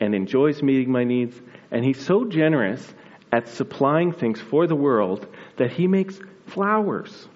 and 0.00 0.14
enjoys 0.14 0.62
meeting 0.62 0.90
my 0.90 1.04
needs. 1.04 1.40
And 1.70 1.84
He's 1.84 2.04
so 2.04 2.24
generous 2.24 2.94
at 3.32 3.48
supplying 3.48 4.12
things 4.12 4.40
for 4.40 4.66
the 4.66 4.76
world 4.76 5.26
that 5.56 5.72
he 5.72 5.86
makes 5.86 6.18
flowers. 6.46 7.28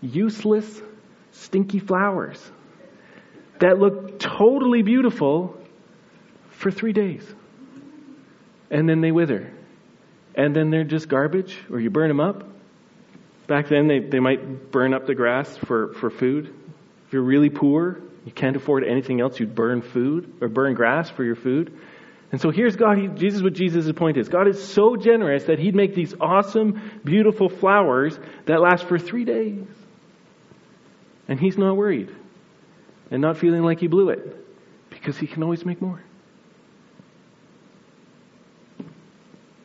Useless, 0.00 0.80
stinky 1.32 1.78
flowers 1.78 2.50
that 3.60 3.78
look 3.78 4.18
totally 4.18 4.82
beautiful 4.82 5.56
for 6.50 6.70
three 6.70 6.92
days. 6.92 7.24
And 8.70 8.88
then 8.88 9.00
they 9.00 9.12
wither. 9.12 9.52
And 10.34 10.54
then 10.54 10.70
they're 10.70 10.84
just 10.84 11.08
garbage, 11.08 11.58
or 11.70 11.80
you 11.80 11.90
burn 11.90 12.08
them 12.08 12.20
up. 12.20 12.44
Back 13.46 13.68
then, 13.68 13.88
they, 13.88 14.00
they 14.00 14.20
might 14.20 14.70
burn 14.70 14.94
up 14.94 15.06
the 15.06 15.14
grass 15.14 15.56
for, 15.56 15.94
for 15.94 16.10
food. 16.10 16.54
If 17.06 17.12
you're 17.12 17.22
really 17.22 17.50
poor, 17.50 17.98
you 18.24 18.32
can't 18.32 18.54
afford 18.54 18.84
anything 18.84 19.20
else, 19.20 19.40
you'd 19.40 19.54
burn 19.54 19.80
food 19.80 20.34
or 20.40 20.48
burn 20.48 20.74
grass 20.74 21.10
for 21.10 21.24
your 21.24 21.34
food. 21.34 21.76
And 22.30 22.40
so 22.40 22.50
here's 22.50 22.76
God, 22.76 22.98
he, 22.98 23.08
Jesus, 23.08 23.42
what 23.42 23.54
Jesus' 23.54 23.90
point 23.92 24.18
is. 24.18 24.28
God 24.28 24.48
is 24.48 24.62
so 24.62 24.96
generous 24.96 25.44
that 25.44 25.58
he'd 25.58 25.74
make 25.74 25.94
these 25.94 26.14
awesome, 26.20 27.00
beautiful 27.04 27.48
flowers 27.48 28.18
that 28.46 28.60
last 28.60 28.84
for 28.84 28.98
three 28.98 29.24
days. 29.24 29.64
And 31.26 31.40
he's 31.40 31.56
not 31.56 31.76
worried 31.76 32.14
and 33.10 33.22
not 33.22 33.38
feeling 33.38 33.62
like 33.62 33.80
he 33.80 33.86
blew 33.86 34.10
it 34.10 34.36
because 34.90 35.16
he 35.16 35.26
can 35.26 35.42
always 35.42 35.64
make 35.64 35.80
more. 35.80 36.02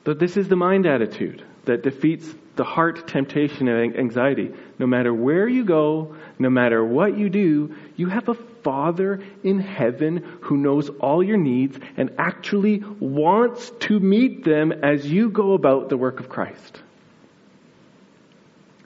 But 0.05 0.19
this 0.19 0.37
is 0.37 0.47
the 0.47 0.55
mind 0.55 0.85
attitude 0.85 1.43
that 1.65 1.81
defeats 1.81 2.27
the 2.55 2.63
heart 2.63 3.07
temptation 3.07 3.67
and 3.67 3.97
anxiety. 3.97 4.51
No 4.77 4.85
matter 4.85 5.13
where 5.13 5.47
you 5.47 5.65
go, 5.65 6.15
no 6.39 6.49
matter 6.49 6.83
what 6.83 7.17
you 7.17 7.29
do, 7.29 7.75
you 7.95 8.07
have 8.07 8.27
a 8.29 8.35
Father 8.63 9.23
in 9.43 9.59
heaven 9.59 10.37
who 10.41 10.57
knows 10.57 10.89
all 10.89 11.23
your 11.23 11.37
needs 11.37 11.77
and 11.97 12.11
actually 12.17 12.79
wants 12.99 13.71
to 13.81 13.99
meet 13.99 14.43
them 14.43 14.71
as 14.71 15.05
you 15.05 15.29
go 15.29 15.53
about 15.53 15.89
the 15.89 15.97
work 15.97 16.19
of 16.19 16.29
Christ. 16.29 16.81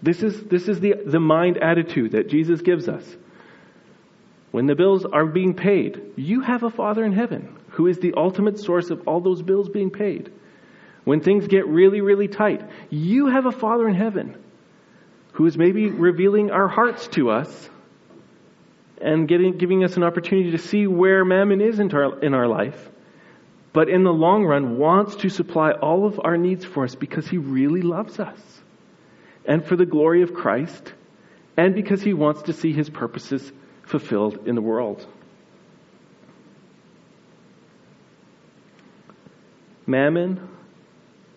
This 0.01 0.21
is, 0.21 0.43
this 0.43 0.67
is 0.67 0.79
the, 0.79 0.95
the 1.05 1.19
mind 1.19 1.57
attitude 1.57 2.11
that 2.11 2.29
Jesus 2.29 2.61
gives 2.61 2.87
us. 2.87 3.03
When 4.51 4.65
the 4.65 4.75
bills 4.75 5.05
are 5.05 5.25
being 5.25 5.53
paid, 5.53 6.01
you 6.15 6.41
have 6.41 6.63
a 6.63 6.69
Father 6.69 7.03
in 7.03 7.13
heaven 7.13 7.55
who 7.69 7.87
is 7.87 7.99
the 7.99 8.13
ultimate 8.15 8.59
source 8.59 8.89
of 8.89 9.07
all 9.07 9.19
those 9.19 9.41
bills 9.41 9.69
being 9.69 9.91
paid. 9.91 10.31
When 11.03 11.21
things 11.21 11.47
get 11.47 11.67
really, 11.67 12.01
really 12.01 12.27
tight, 12.27 12.61
you 12.89 13.27
have 13.27 13.45
a 13.45 13.51
Father 13.51 13.87
in 13.87 13.95
heaven 13.95 14.35
who 15.33 15.45
is 15.45 15.57
maybe 15.57 15.87
revealing 15.87 16.51
our 16.51 16.67
hearts 16.67 17.07
to 17.09 17.29
us 17.29 17.69
and 19.01 19.27
getting, 19.27 19.57
giving 19.57 19.83
us 19.83 19.97
an 19.97 20.03
opportunity 20.03 20.51
to 20.51 20.57
see 20.57 20.87
where 20.87 21.23
mammon 21.23 21.61
is 21.61 21.79
in 21.79 21.93
our, 21.93 22.19
in 22.19 22.33
our 22.33 22.47
life, 22.47 22.89
but 23.73 23.89
in 23.89 24.03
the 24.03 24.13
long 24.13 24.45
run 24.45 24.77
wants 24.77 25.15
to 25.17 25.29
supply 25.29 25.71
all 25.71 26.05
of 26.05 26.19
our 26.23 26.37
needs 26.37 26.65
for 26.65 26.83
us 26.83 26.95
because 26.95 27.27
he 27.27 27.37
really 27.37 27.81
loves 27.81 28.19
us 28.19 28.39
and 29.45 29.63
for 29.65 29.75
the 29.75 29.85
glory 29.85 30.23
of 30.23 30.33
Christ 30.33 30.93
and 31.55 31.73
because 31.73 32.01
he 32.01 32.13
wants 32.13 32.43
to 32.43 32.53
see 32.53 32.73
his 32.73 32.89
purposes 32.89 33.51
fulfilled 33.83 34.47
in 34.47 34.55
the 34.55 34.61
world. 34.61 35.05
Mammon 39.85 40.49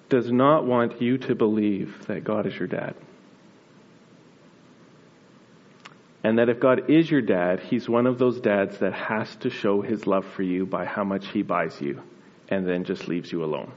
does 0.09 0.31
not 0.33 0.67
want 0.67 1.01
you 1.01 1.19
to 1.19 1.35
believe 1.37 2.07
that 2.09 2.25
God 2.25 2.47
is 2.47 2.59
your 2.59 2.67
dad. 2.67 2.97
And 6.31 6.39
that 6.39 6.49
if 6.49 6.61
God 6.61 6.89
is 6.89 7.11
your 7.11 7.23
dad, 7.23 7.59
he's 7.59 7.89
one 7.89 8.07
of 8.07 8.17
those 8.17 8.41
dads 8.41 8.79
that 8.79 8.93
has 8.93 9.35
to 9.41 9.51
show 9.51 9.83
his 9.83 10.07
love 10.07 10.25
for 10.25 10.45
you 10.45 10.65
by 10.65 10.85
how 10.85 11.03
much 11.03 11.27
he 11.27 11.43
buys 11.43 11.81
you 11.81 12.05
and 12.49 12.65
then 12.69 12.85
just 12.85 13.09
leaves 13.09 13.33
you 13.33 13.43
alone. 13.43 13.73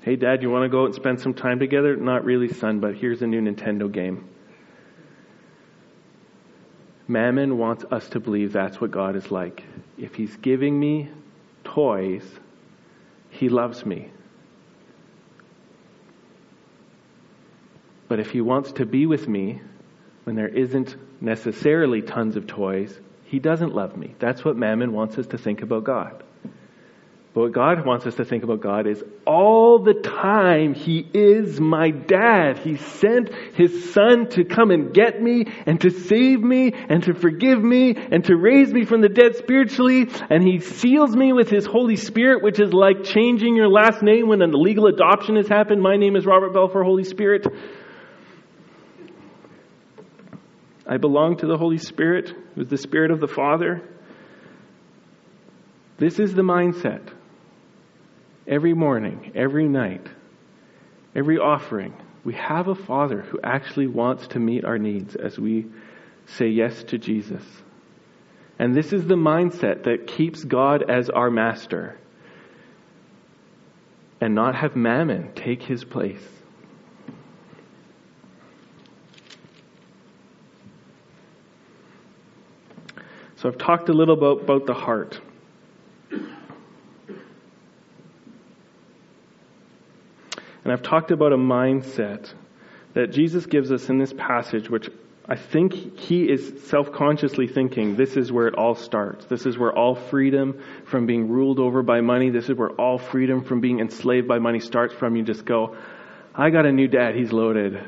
Hey, 0.00 0.16
dad, 0.16 0.42
you 0.42 0.48
want 0.48 0.64
to 0.64 0.70
go 0.70 0.84
out 0.84 0.86
and 0.86 0.94
spend 0.94 1.20
some 1.20 1.34
time 1.34 1.58
together? 1.58 1.94
Not 1.94 2.24
really, 2.24 2.50
son, 2.50 2.80
but 2.80 2.94
here's 2.94 3.20
a 3.20 3.26
new 3.26 3.42
Nintendo 3.42 3.92
game. 3.92 4.26
Mammon 7.06 7.58
wants 7.58 7.84
us 7.90 8.08
to 8.08 8.18
believe 8.18 8.54
that's 8.54 8.80
what 8.80 8.90
God 8.90 9.14
is 9.14 9.30
like. 9.30 9.62
If 9.98 10.14
he's 10.14 10.34
giving 10.38 10.80
me 10.80 11.10
toys, 11.64 12.24
he 13.28 13.50
loves 13.50 13.84
me. 13.84 14.10
But 18.08 18.20
if 18.20 18.30
he 18.30 18.40
wants 18.40 18.72
to 18.72 18.86
be 18.86 19.04
with 19.04 19.28
me 19.28 19.60
when 20.24 20.36
there 20.36 20.48
isn't 20.48 20.96
necessarily 21.20 22.02
tons 22.02 22.36
of 22.36 22.46
toys, 22.46 22.98
he 23.24 23.38
doesn't 23.38 23.74
love 23.74 23.96
me. 23.96 24.14
That's 24.18 24.44
what 24.44 24.56
Mammon 24.56 24.92
wants 24.92 25.18
us 25.18 25.26
to 25.28 25.38
think 25.38 25.62
about 25.62 25.84
God. 25.84 26.22
But 27.34 27.40
what 27.40 27.52
God 27.52 27.86
wants 27.86 28.06
us 28.06 28.16
to 28.16 28.26
think 28.26 28.44
about 28.44 28.60
God 28.60 28.86
is 28.86 29.02
all 29.26 29.78
the 29.78 29.94
time 29.94 30.74
He 30.74 30.98
is 31.14 31.58
my 31.58 31.88
dad. 31.90 32.58
He 32.58 32.76
sent 32.76 33.30
His 33.54 33.94
Son 33.94 34.28
to 34.30 34.44
come 34.44 34.70
and 34.70 34.92
get 34.92 35.22
me 35.22 35.46
and 35.64 35.80
to 35.80 35.88
save 35.88 36.42
me 36.42 36.74
and 36.74 37.02
to 37.04 37.14
forgive 37.14 37.62
me 37.64 37.94
and 37.96 38.22
to 38.26 38.36
raise 38.36 38.70
me 38.70 38.84
from 38.84 39.00
the 39.00 39.08
dead 39.08 39.36
spiritually. 39.36 40.08
And 40.28 40.42
He 40.46 40.60
seals 40.60 41.16
me 41.16 41.32
with 41.32 41.48
His 41.48 41.64
Holy 41.64 41.96
Spirit, 41.96 42.42
which 42.42 42.60
is 42.60 42.74
like 42.74 43.04
changing 43.04 43.56
your 43.56 43.68
last 43.68 44.02
name 44.02 44.28
when 44.28 44.42
a 44.42 44.46
legal 44.46 44.86
adoption 44.86 45.36
has 45.36 45.48
happened. 45.48 45.80
My 45.80 45.96
name 45.96 46.16
is 46.16 46.26
Robert 46.26 46.52
Belfour, 46.52 46.84
Holy 46.84 47.04
Spirit. 47.04 47.46
I 50.86 50.96
belong 50.96 51.36
to 51.38 51.46
the 51.46 51.56
Holy 51.56 51.78
Spirit, 51.78 52.30
who 52.54 52.62
is 52.62 52.68
the 52.68 52.76
Spirit 52.76 53.10
of 53.10 53.20
the 53.20 53.28
Father. 53.28 53.82
This 55.98 56.18
is 56.18 56.34
the 56.34 56.42
mindset 56.42 57.12
every 58.46 58.74
morning, 58.74 59.32
every 59.34 59.68
night, 59.68 60.06
every 61.14 61.38
offering, 61.38 61.94
we 62.24 62.34
have 62.34 62.68
a 62.68 62.74
Father 62.74 63.22
who 63.22 63.40
actually 63.42 63.88
wants 63.88 64.28
to 64.28 64.38
meet 64.38 64.64
our 64.64 64.78
needs 64.78 65.16
as 65.16 65.38
we 65.38 65.66
say 66.26 66.48
yes 66.48 66.84
to 66.84 66.98
Jesus. 66.98 67.44
And 68.58 68.74
this 68.76 68.92
is 68.92 69.06
the 69.06 69.16
mindset 69.16 69.84
that 69.84 70.06
keeps 70.06 70.44
God 70.44 70.88
as 70.88 71.10
our 71.10 71.30
master 71.30 71.98
and 74.20 74.34
not 74.34 74.54
have 74.54 74.76
mammon 74.76 75.32
take 75.34 75.62
his 75.62 75.82
place. 75.82 76.24
So 83.42 83.48
I've 83.48 83.58
talked 83.58 83.88
a 83.88 83.92
little 83.92 84.14
about, 84.14 84.42
about 84.42 84.66
the 84.66 84.72
heart. 84.72 85.20
And 90.62 90.72
I've 90.72 90.84
talked 90.84 91.10
about 91.10 91.32
a 91.32 91.36
mindset 91.36 92.32
that 92.94 93.10
Jesus 93.10 93.46
gives 93.46 93.72
us 93.72 93.88
in 93.88 93.98
this 93.98 94.12
passage, 94.12 94.70
which 94.70 94.88
I 95.28 95.34
think 95.34 95.98
he 95.98 96.30
is 96.30 96.62
self 96.68 96.92
consciously 96.92 97.48
thinking 97.48 97.96
this 97.96 98.16
is 98.16 98.30
where 98.30 98.46
it 98.46 98.54
all 98.54 98.76
starts. 98.76 99.24
This 99.26 99.44
is 99.44 99.58
where 99.58 99.76
all 99.76 99.96
freedom 99.96 100.62
from 100.84 101.06
being 101.06 101.28
ruled 101.28 101.58
over 101.58 101.82
by 101.82 102.00
money, 102.00 102.30
this 102.30 102.48
is 102.48 102.56
where 102.56 102.70
all 102.70 102.96
freedom 102.96 103.42
from 103.42 103.60
being 103.60 103.80
enslaved 103.80 104.28
by 104.28 104.38
money 104.38 104.60
starts 104.60 104.94
from. 104.94 105.16
You 105.16 105.24
just 105.24 105.44
go, 105.44 105.76
I 106.32 106.50
got 106.50 106.64
a 106.64 106.70
new 106.70 106.86
dad, 106.86 107.16
he's 107.16 107.32
loaded. 107.32 107.82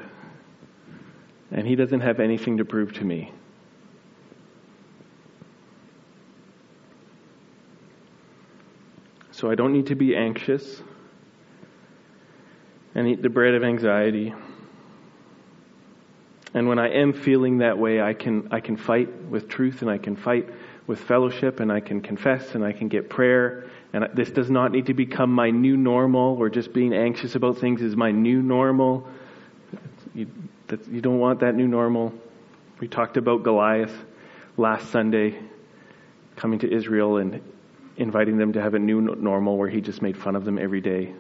And 1.53 1.65
he 1.65 1.77
doesn't 1.77 2.01
have 2.01 2.19
anything 2.19 2.57
to 2.57 2.65
prove 2.65 2.95
to 2.95 3.05
me. 3.05 3.31
So 9.45 9.51
I 9.51 9.57
don't 9.57 9.75
need 9.75 9.89
to 9.89 9.95
be 9.95 10.17
anxious 10.17 10.81
and 12.95 13.07
eat 13.07 13.21
the 13.21 13.29
bread 13.29 13.53
of 13.53 13.63
anxiety. 13.63 14.33
And 16.55 16.67
when 16.67 16.79
I 16.79 16.89
am 16.89 17.13
feeling 17.13 17.59
that 17.59 17.77
way, 17.77 18.01
I 18.01 18.15
can, 18.15 18.49
I 18.51 18.61
can 18.61 18.79
fight 18.79 19.15
with 19.25 19.51
truth 19.51 19.83
and 19.83 19.91
I 19.91 19.99
can 19.99 20.17
fight 20.17 20.49
with 20.87 20.99
fellowship 20.99 21.61
and 21.61 21.71
I 21.71 21.81
can 21.81 22.01
confess 22.01 22.55
and 22.55 22.65
I 22.65 22.73
can 22.73 22.89
get 22.89 23.11
prayer. 23.11 23.69
And 23.93 24.09
this 24.15 24.31
does 24.31 24.49
not 24.49 24.73
need 24.73 24.87
to 24.87 24.95
become 24.95 25.31
my 25.31 25.51
new 25.51 25.77
normal 25.77 26.39
or 26.39 26.49
just 26.49 26.73
being 26.73 26.95
anxious 26.95 27.35
about 27.35 27.59
things 27.59 27.83
is 27.83 27.95
my 27.95 28.13
new 28.13 28.41
normal. 28.41 29.07
You, 30.15 30.27
that, 30.69 30.89
you 30.89 31.03
don't 31.03 31.19
want 31.19 31.41
that 31.41 31.55
new 31.55 31.69
normal. 31.69 32.15
We 32.81 32.89
talked 32.89 33.19
about 33.19 33.43
Goliath 33.43 33.95
last 34.57 34.91
Sunday 34.91 35.39
coming 36.35 36.61
to 36.61 36.75
Israel 36.75 37.19
and 37.19 37.43
inviting 37.97 38.37
them 38.39 38.53
to 38.55 38.61
have 38.61 38.75
a 38.75 38.79
new 38.79 39.01
normal 39.01 39.57
where 39.57 39.69
he 39.69 39.81
just 39.81 40.03
made 40.03 40.17
fun 40.17 40.37
of 40.37 40.45
them 40.45 40.59
every 40.59 40.81
day 40.81 41.15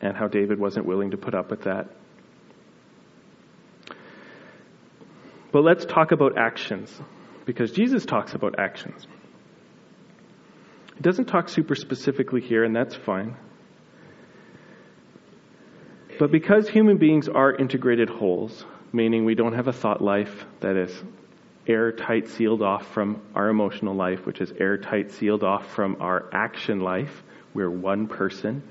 and 0.00 0.16
how 0.16 0.26
David 0.28 0.58
wasn't 0.58 0.86
willing 0.86 1.10
to 1.10 1.16
put 1.16 1.34
up 1.34 1.50
with 1.50 1.64
that. 1.64 1.90
But 5.52 5.62
let's 5.62 5.84
talk 5.84 6.12
about 6.12 6.38
actions, 6.38 6.96
because 7.44 7.72
Jesus 7.72 8.06
talks 8.06 8.34
about 8.34 8.58
actions. 8.58 9.06
He 10.94 11.02
doesn't 11.02 11.26
talk 11.26 11.48
super 11.48 11.74
specifically 11.74 12.40
here, 12.40 12.62
and 12.64 12.74
that's 12.74 12.94
fine. 12.94 13.36
But 16.18 16.30
because 16.30 16.68
human 16.68 16.98
beings 16.98 17.28
are 17.28 17.54
integrated 17.54 18.08
wholes, 18.08 18.64
meaning 18.92 19.24
we 19.24 19.34
don't 19.34 19.54
have 19.54 19.68
a 19.68 19.72
thought 19.72 20.00
life 20.00 20.44
that 20.60 20.76
is 20.76 21.02
airtight 21.70 22.28
sealed 22.28 22.62
off 22.62 22.86
from 22.92 23.22
our 23.34 23.48
emotional 23.48 23.94
life, 23.94 24.26
which 24.26 24.40
is 24.40 24.52
airtight 24.58 25.12
sealed 25.12 25.44
off 25.44 25.66
from 25.74 25.96
our 26.00 26.28
action 26.32 26.80
life, 26.80 27.22
we're 27.54 27.70
one 27.70 28.08
person 28.08 28.62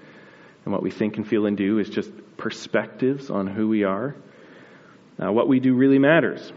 and 0.65 0.73
what 0.73 0.83
we 0.83 0.91
think 0.91 1.17
and 1.17 1.27
feel 1.27 1.45
and 1.45 1.57
do 1.57 1.79
is 1.79 1.89
just 1.89 2.11
perspectives 2.37 3.29
on 3.29 3.47
who 3.47 3.67
we 3.67 3.83
are. 3.83 4.15
Uh, 5.17 5.31
what 5.31 5.47
we 5.47 5.59
do 5.59 5.73
really 5.73 5.99
matters. 5.99 6.51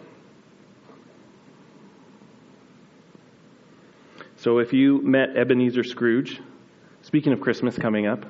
So 4.37 4.59
if 4.59 4.73
you 4.73 5.01
met 5.03 5.37
Ebenezer 5.37 5.85
Scrooge, 5.85 6.41
speaking 7.03 7.33
of 7.33 7.41
Christmas 7.41 7.79
coming 7.79 8.07
up, 8.07 8.27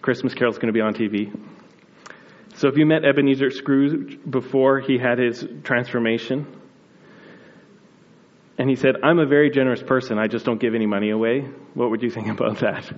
Christmas 0.00 0.34
Carol's 0.34 0.58
going 0.58 0.72
to 0.72 0.72
be 0.72 0.82
on 0.82 0.94
TV. 0.94 1.32
So 2.56 2.68
if 2.68 2.76
you 2.76 2.86
met 2.86 3.04
Ebenezer 3.04 3.50
Scrooge 3.50 4.18
before 4.28 4.80
he 4.80 4.96
had 4.98 5.18
his 5.18 5.44
transformation, 5.64 6.46
and 8.56 8.70
he 8.70 8.76
said, 8.76 8.96
I'm 9.02 9.18
a 9.18 9.26
very 9.26 9.50
generous 9.50 9.82
person, 9.82 10.18
I 10.18 10.28
just 10.28 10.44
don't 10.44 10.60
give 10.60 10.74
any 10.74 10.86
money 10.86 11.10
away, 11.10 11.40
what 11.74 11.90
would 11.90 12.02
you 12.02 12.10
think 12.10 12.28
about 12.38 12.60
that? 12.60 12.92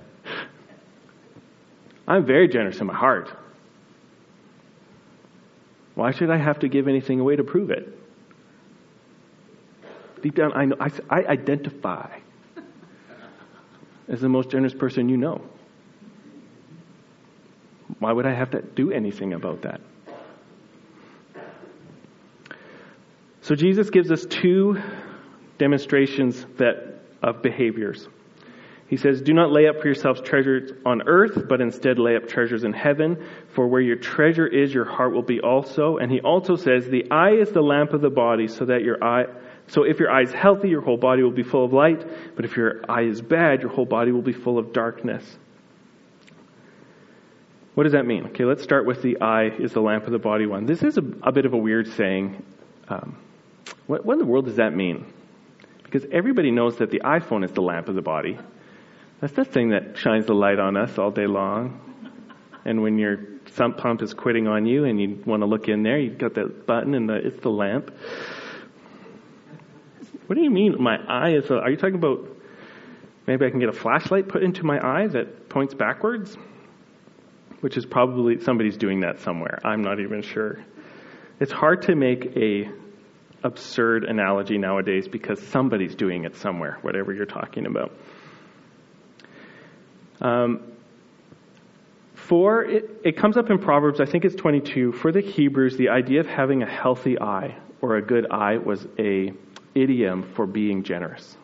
I'm 2.07 2.25
very 2.25 2.47
generous 2.47 2.79
in 2.79 2.87
my 2.87 2.95
heart. 2.95 3.35
Why 5.95 6.11
should 6.11 6.29
I 6.29 6.37
have 6.37 6.59
to 6.59 6.69
give 6.69 6.87
anything 6.87 7.19
away 7.19 7.35
to 7.35 7.43
prove 7.43 7.71
it? 7.71 7.97
Deep 10.21 10.35
down, 10.35 10.53
I, 10.53 10.65
know, 10.65 10.75
I, 10.79 10.91
I 11.09 11.25
identify 11.25 12.19
as 14.07 14.21
the 14.21 14.29
most 14.29 14.51
generous 14.51 14.73
person 14.73 15.09
you 15.09 15.17
know. 15.17 15.41
Why 17.99 18.11
would 18.11 18.25
I 18.25 18.33
have 18.33 18.51
to 18.51 18.61
do 18.61 18.91
anything 18.91 19.33
about 19.33 19.63
that? 19.63 19.81
So 23.41 23.55
Jesus 23.55 23.89
gives 23.89 24.11
us 24.11 24.25
two 24.25 24.81
demonstrations 25.57 26.45
that 26.57 26.97
of 27.23 27.41
behaviors. 27.41 28.07
He 28.87 28.97
says, 28.97 29.21
Do 29.21 29.33
not 29.33 29.51
lay 29.51 29.67
up 29.67 29.81
for 29.81 29.87
yourselves 29.87 30.21
treasures 30.21 30.71
on 30.85 31.07
earth, 31.07 31.47
but 31.47 31.59
instead 31.59 31.99
lay 31.99 32.15
up 32.15 32.27
treasures 32.27 32.63
in 32.63 32.73
heaven, 32.73 33.25
for 33.53 33.67
where 33.67 33.81
your 33.81 33.97
treasure 33.97 34.47
is, 34.47 34.73
your 34.73 34.85
heart 34.85 35.13
will 35.13 35.23
be 35.23 35.41
also. 35.41 35.97
And 35.97 36.11
he 36.11 36.21
also 36.21 36.55
says, 36.55 36.87
The 36.87 37.09
eye 37.11 37.33
is 37.33 37.51
the 37.51 37.61
lamp 37.61 37.93
of 37.93 38.01
the 38.01 38.09
body, 38.09 38.47
so 38.47 38.65
that 38.65 38.83
your 38.83 39.03
eye, 39.03 39.25
so 39.67 39.83
if 39.83 39.99
your 39.99 40.09
eye 40.09 40.21
is 40.21 40.31
healthy, 40.31 40.69
your 40.69 40.81
whole 40.81 40.97
body 40.97 41.21
will 41.21 41.31
be 41.31 41.43
full 41.43 41.65
of 41.65 41.73
light, 41.73 42.05
but 42.35 42.45
if 42.45 42.55
your 42.55 42.81
eye 42.87 43.03
is 43.03 43.21
bad, 43.21 43.61
your 43.61 43.71
whole 43.71 43.85
body 43.85 44.11
will 44.11 44.21
be 44.21 44.33
full 44.33 44.57
of 44.57 44.71
darkness. 44.71 45.37
What 47.77 47.83
does 47.83 47.93
that 47.93 48.07
mean? 48.07 48.25
Okay, 48.29 48.43
let's 48.43 48.63
start 48.63 48.87
with 48.87 49.03
the 49.03 49.21
eye 49.21 49.49
is 49.49 49.73
the 49.73 49.81
lamp 49.81 50.07
of 50.07 50.11
the 50.11 50.17
body 50.17 50.47
one. 50.47 50.65
This 50.65 50.81
is 50.81 50.97
a, 50.97 51.03
a 51.21 51.31
bit 51.31 51.45
of 51.45 51.53
a 51.53 51.57
weird 51.57 51.87
saying. 51.89 52.43
Um, 52.87 53.15
what, 53.85 54.03
what 54.03 54.13
in 54.13 54.19
the 54.19 54.25
world 54.25 54.45
does 54.45 54.55
that 54.55 54.73
mean? 54.73 55.05
Because 55.83 56.03
everybody 56.11 56.49
knows 56.49 56.77
that 56.77 56.89
the 56.89 57.01
iPhone 57.01 57.45
is 57.45 57.51
the 57.51 57.61
lamp 57.61 57.87
of 57.87 57.93
the 57.93 58.01
body. 58.01 58.35
That's 59.21 59.33
the 59.33 59.45
thing 59.45 59.69
that 59.69 59.95
shines 59.95 60.25
the 60.25 60.33
light 60.33 60.57
on 60.57 60.75
us 60.75 60.97
all 60.97 61.11
day 61.11 61.27
long. 61.27 61.79
And 62.65 62.81
when 62.81 62.97
your 62.97 63.19
sump 63.51 63.77
pump 63.77 64.01
is 64.01 64.11
quitting 64.11 64.47
on 64.47 64.65
you 64.65 64.85
and 64.85 64.99
you 64.99 65.21
want 65.27 65.41
to 65.41 65.45
look 65.45 65.67
in 65.67 65.83
there, 65.83 65.99
you've 65.99 66.17
got 66.17 66.33
that 66.33 66.65
button 66.65 66.95
and 66.95 67.07
the, 67.07 67.13
it's 67.13 67.41
the 67.41 67.51
lamp. 67.51 67.95
What 70.25 70.35
do 70.35 70.41
you 70.41 70.49
mean 70.49 70.81
my 70.81 70.97
eye 71.07 71.35
is 71.35 71.47
a, 71.51 71.59
are 71.59 71.69
you 71.69 71.77
talking 71.77 71.93
about 71.93 72.27
maybe 73.27 73.45
I 73.45 73.51
can 73.51 73.59
get 73.59 73.69
a 73.69 73.73
flashlight 73.73 74.29
put 74.29 74.41
into 74.41 74.65
my 74.65 74.83
eye 74.83 75.05
that 75.05 75.47
points 75.47 75.75
backwards? 75.75 76.35
Which 77.61 77.77
is 77.77 77.85
probably 77.85 78.39
somebody's 78.41 78.77
doing 78.77 79.01
that 79.01 79.19
somewhere. 79.21 79.59
I'm 79.63 79.81
not 79.81 79.99
even 79.99 80.21
sure. 80.21 80.59
It's 81.39 81.51
hard 81.51 81.83
to 81.83 81.95
make 81.95 82.37
a 82.37 82.69
absurd 83.43 84.03
analogy 84.03 84.57
nowadays 84.57 85.07
because 85.07 85.41
somebody's 85.47 85.95
doing 85.95 86.25
it 86.25 86.35
somewhere, 86.35 86.77
whatever 86.81 87.13
you're 87.13 87.25
talking 87.25 87.65
about. 87.65 87.91
Um, 90.21 90.71
for 92.15 92.63
it, 92.65 93.01
it 93.05 93.17
comes 93.17 93.37
up 93.37 93.49
in 93.49 93.59
Proverbs, 93.59 94.01
I 94.01 94.05
think 94.05 94.25
it's 94.25 94.35
22. 94.35 94.91
For 94.91 95.11
the 95.11 95.21
Hebrews, 95.21 95.77
the 95.77 95.89
idea 95.89 96.19
of 96.19 96.27
having 96.27 96.61
a 96.63 96.69
healthy 96.69 97.19
eye 97.19 97.55
or 97.81 97.95
a 97.95 98.01
good 98.01 98.29
eye 98.31 98.57
was 98.57 98.85
a 98.99 99.31
idiom 99.75 100.23
for 100.33 100.45
being 100.45 100.83
generous. 100.83 101.37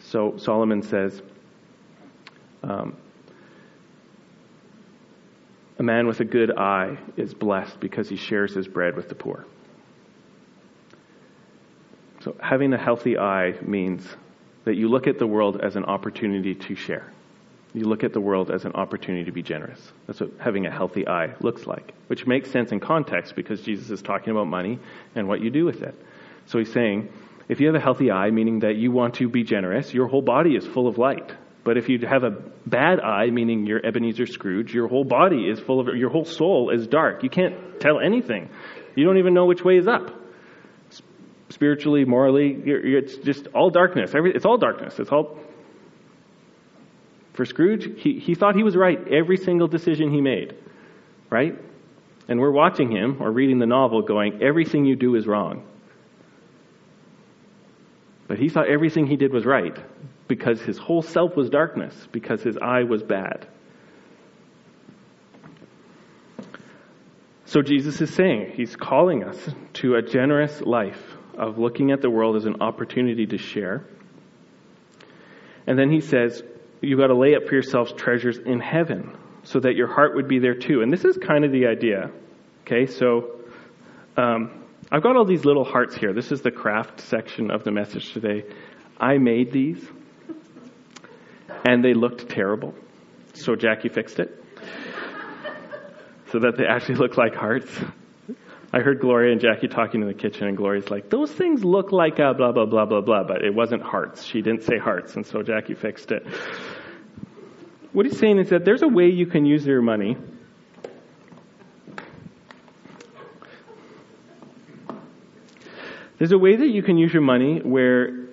So 0.00 0.36
Solomon 0.36 0.82
says, 0.82 1.20
um, 2.62 2.96
a 5.78 5.82
man 5.82 6.06
with 6.06 6.20
a 6.20 6.24
good 6.24 6.56
eye 6.56 6.96
is 7.16 7.34
blessed 7.34 7.80
because 7.80 8.08
he 8.08 8.16
shares 8.16 8.54
his 8.54 8.66
bread 8.66 8.96
with 8.96 9.08
the 9.08 9.14
poor. 9.14 9.44
So, 12.20 12.34
having 12.40 12.72
a 12.72 12.78
healthy 12.78 13.18
eye 13.18 13.54
means 13.62 14.06
that 14.64 14.74
you 14.74 14.88
look 14.88 15.06
at 15.06 15.18
the 15.18 15.26
world 15.26 15.60
as 15.60 15.76
an 15.76 15.84
opportunity 15.84 16.54
to 16.54 16.74
share. 16.74 17.12
You 17.72 17.84
look 17.84 18.04
at 18.04 18.12
the 18.12 18.20
world 18.20 18.50
as 18.50 18.64
an 18.64 18.72
opportunity 18.72 19.24
to 19.24 19.32
be 19.32 19.42
generous. 19.42 19.80
That's 20.06 20.20
what 20.20 20.30
having 20.40 20.66
a 20.66 20.70
healthy 20.70 21.06
eye 21.06 21.34
looks 21.40 21.66
like, 21.66 21.92
which 22.06 22.26
makes 22.26 22.50
sense 22.50 22.72
in 22.72 22.80
context 22.80 23.36
because 23.36 23.60
Jesus 23.60 23.90
is 23.90 24.02
talking 24.02 24.30
about 24.30 24.46
money 24.46 24.78
and 25.14 25.28
what 25.28 25.40
you 25.40 25.50
do 25.50 25.66
with 25.66 25.82
it. 25.82 25.94
So 26.46 26.58
he's 26.58 26.72
saying, 26.72 27.10
if 27.48 27.60
you 27.60 27.66
have 27.66 27.76
a 27.76 27.80
healthy 27.80 28.10
eye, 28.10 28.30
meaning 28.30 28.60
that 28.60 28.76
you 28.76 28.90
want 28.90 29.14
to 29.16 29.28
be 29.28 29.44
generous, 29.44 29.92
your 29.92 30.08
whole 30.08 30.22
body 30.22 30.56
is 30.56 30.66
full 30.66 30.88
of 30.88 30.98
light. 30.98 31.32
But 31.66 31.76
if 31.76 31.88
you 31.88 31.98
have 32.06 32.22
a 32.22 32.30
bad 32.64 33.00
eye, 33.00 33.28
meaning 33.30 33.66
you're 33.66 33.84
Ebenezer 33.84 34.26
Scrooge, 34.26 34.72
your 34.72 34.86
whole 34.86 35.02
body 35.02 35.48
is 35.48 35.58
full 35.58 35.80
of, 35.80 35.96
your 35.96 36.10
whole 36.10 36.24
soul 36.24 36.70
is 36.70 36.86
dark. 36.86 37.24
You 37.24 37.28
can't 37.28 37.80
tell 37.80 37.98
anything. 37.98 38.50
You 38.94 39.04
don't 39.04 39.18
even 39.18 39.34
know 39.34 39.46
which 39.46 39.64
way 39.64 39.76
is 39.76 39.88
up. 39.88 40.14
Spiritually, 41.48 42.04
morally, 42.04 42.56
it's 42.64 43.16
just 43.16 43.48
all 43.48 43.70
darkness. 43.70 44.12
It's 44.14 44.44
all 44.44 44.58
darkness. 44.58 45.00
It's 45.00 45.10
all. 45.10 45.40
For 47.32 47.44
Scrooge, 47.44 48.00
he, 48.00 48.20
he 48.20 48.36
thought 48.36 48.54
he 48.54 48.62
was 48.62 48.76
right 48.76 49.00
every 49.08 49.36
single 49.36 49.66
decision 49.66 50.12
he 50.12 50.20
made, 50.20 50.54
right? 51.30 51.52
And 52.28 52.38
we're 52.38 52.52
watching 52.52 52.92
him 52.92 53.20
or 53.20 53.32
reading 53.32 53.58
the 53.58 53.66
novel 53.66 54.02
going, 54.02 54.40
everything 54.40 54.84
you 54.84 54.94
do 54.94 55.16
is 55.16 55.26
wrong. 55.26 55.66
But 58.28 58.38
he 58.38 58.50
thought 58.50 58.68
everything 58.68 59.08
he 59.08 59.16
did 59.16 59.32
was 59.32 59.44
right 59.44 59.76
because 60.28 60.60
his 60.60 60.78
whole 60.78 61.02
self 61.02 61.36
was 61.36 61.50
darkness, 61.50 61.94
because 62.12 62.42
his 62.42 62.56
eye 62.56 62.82
was 62.82 63.02
bad. 63.02 63.46
So 67.46 67.62
Jesus 67.62 68.00
is 68.00 68.12
saying, 68.12 68.52
He's 68.54 68.74
calling 68.74 69.22
us 69.22 69.38
to 69.74 69.94
a 69.94 70.02
generous 70.02 70.60
life 70.62 71.00
of 71.38 71.58
looking 71.58 71.92
at 71.92 72.02
the 72.02 72.10
world 72.10 72.36
as 72.36 72.44
an 72.44 72.60
opportunity 72.60 73.26
to 73.26 73.38
share. 73.38 73.86
And 75.66 75.78
then 75.78 75.90
He 75.90 76.00
says, 76.00 76.42
You've 76.80 76.98
got 76.98 77.06
to 77.06 77.16
lay 77.16 77.36
up 77.36 77.46
for 77.46 77.54
yourselves 77.54 77.92
treasures 77.92 78.38
in 78.38 78.60
heaven 78.60 79.16
so 79.44 79.60
that 79.60 79.76
your 79.76 79.86
heart 79.86 80.16
would 80.16 80.28
be 80.28 80.40
there 80.40 80.54
too. 80.54 80.82
And 80.82 80.92
this 80.92 81.04
is 81.04 81.16
kind 81.16 81.44
of 81.44 81.52
the 81.52 81.66
idea. 81.66 82.10
Okay, 82.62 82.86
so 82.86 83.40
um, 84.16 84.64
I've 84.90 85.02
got 85.02 85.16
all 85.16 85.24
these 85.24 85.44
little 85.44 85.64
hearts 85.64 85.96
here. 85.96 86.12
This 86.12 86.32
is 86.32 86.42
the 86.42 86.50
craft 86.50 87.00
section 87.00 87.50
of 87.50 87.62
the 87.62 87.70
message 87.70 88.12
today. 88.12 88.44
I 88.98 89.18
made 89.18 89.52
these 89.52 89.82
and 91.64 91.84
they 91.84 91.94
looked 91.94 92.28
terrible. 92.28 92.74
So 93.34 93.54
Jackie 93.54 93.88
fixed 93.88 94.18
it 94.18 94.42
so 96.32 96.40
that 96.40 96.56
they 96.56 96.66
actually 96.66 96.96
look 96.96 97.16
like 97.16 97.34
hearts. 97.34 97.70
I 98.72 98.80
heard 98.80 99.00
Gloria 99.00 99.32
and 99.32 99.40
Jackie 99.40 99.68
talking 99.68 100.02
in 100.02 100.08
the 100.08 100.14
kitchen, 100.14 100.48
and 100.48 100.56
Gloria's 100.56 100.90
like, 100.90 101.08
Those 101.08 101.30
things 101.30 101.64
look 101.64 101.92
like 101.92 102.18
a 102.18 102.34
blah, 102.34 102.52
blah, 102.52 102.66
blah, 102.66 102.84
blah, 102.84 103.00
blah, 103.00 103.24
but 103.24 103.44
it 103.44 103.54
wasn't 103.54 103.82
hearts. 103.82 104.24
She 104.24 104.42
didn't 104.42 104.64
say 104.64 104.78
hearts, 104.78 105.14
and 105.16 105.24
so 105.24 105.42
Jackie 105.42 105.74
fixed 105.74 106.10
it. 106.10 106.26
What 107.92 108.06
he's 108.06 108.18
saying 108.18 108.38
is 108.38 108.50
that 108.50 108.64
there's 108.64 108.82
a 108.82 108.88
way 108.88 109.06
you 109.06 109.26
can 109.26 109.46
use 109.46 109.64
your 109.64 109.80
money. 109.80 110.16
There's 116.18 116.32
a 116.32 116.38
way 116.38 116.56
that 116.56 116.68
you 116.68 116.82
can 116.82 116.98
use 116.98 117.12
your 117.12 117.22
money 117.22 117.60
where 117.60 118.25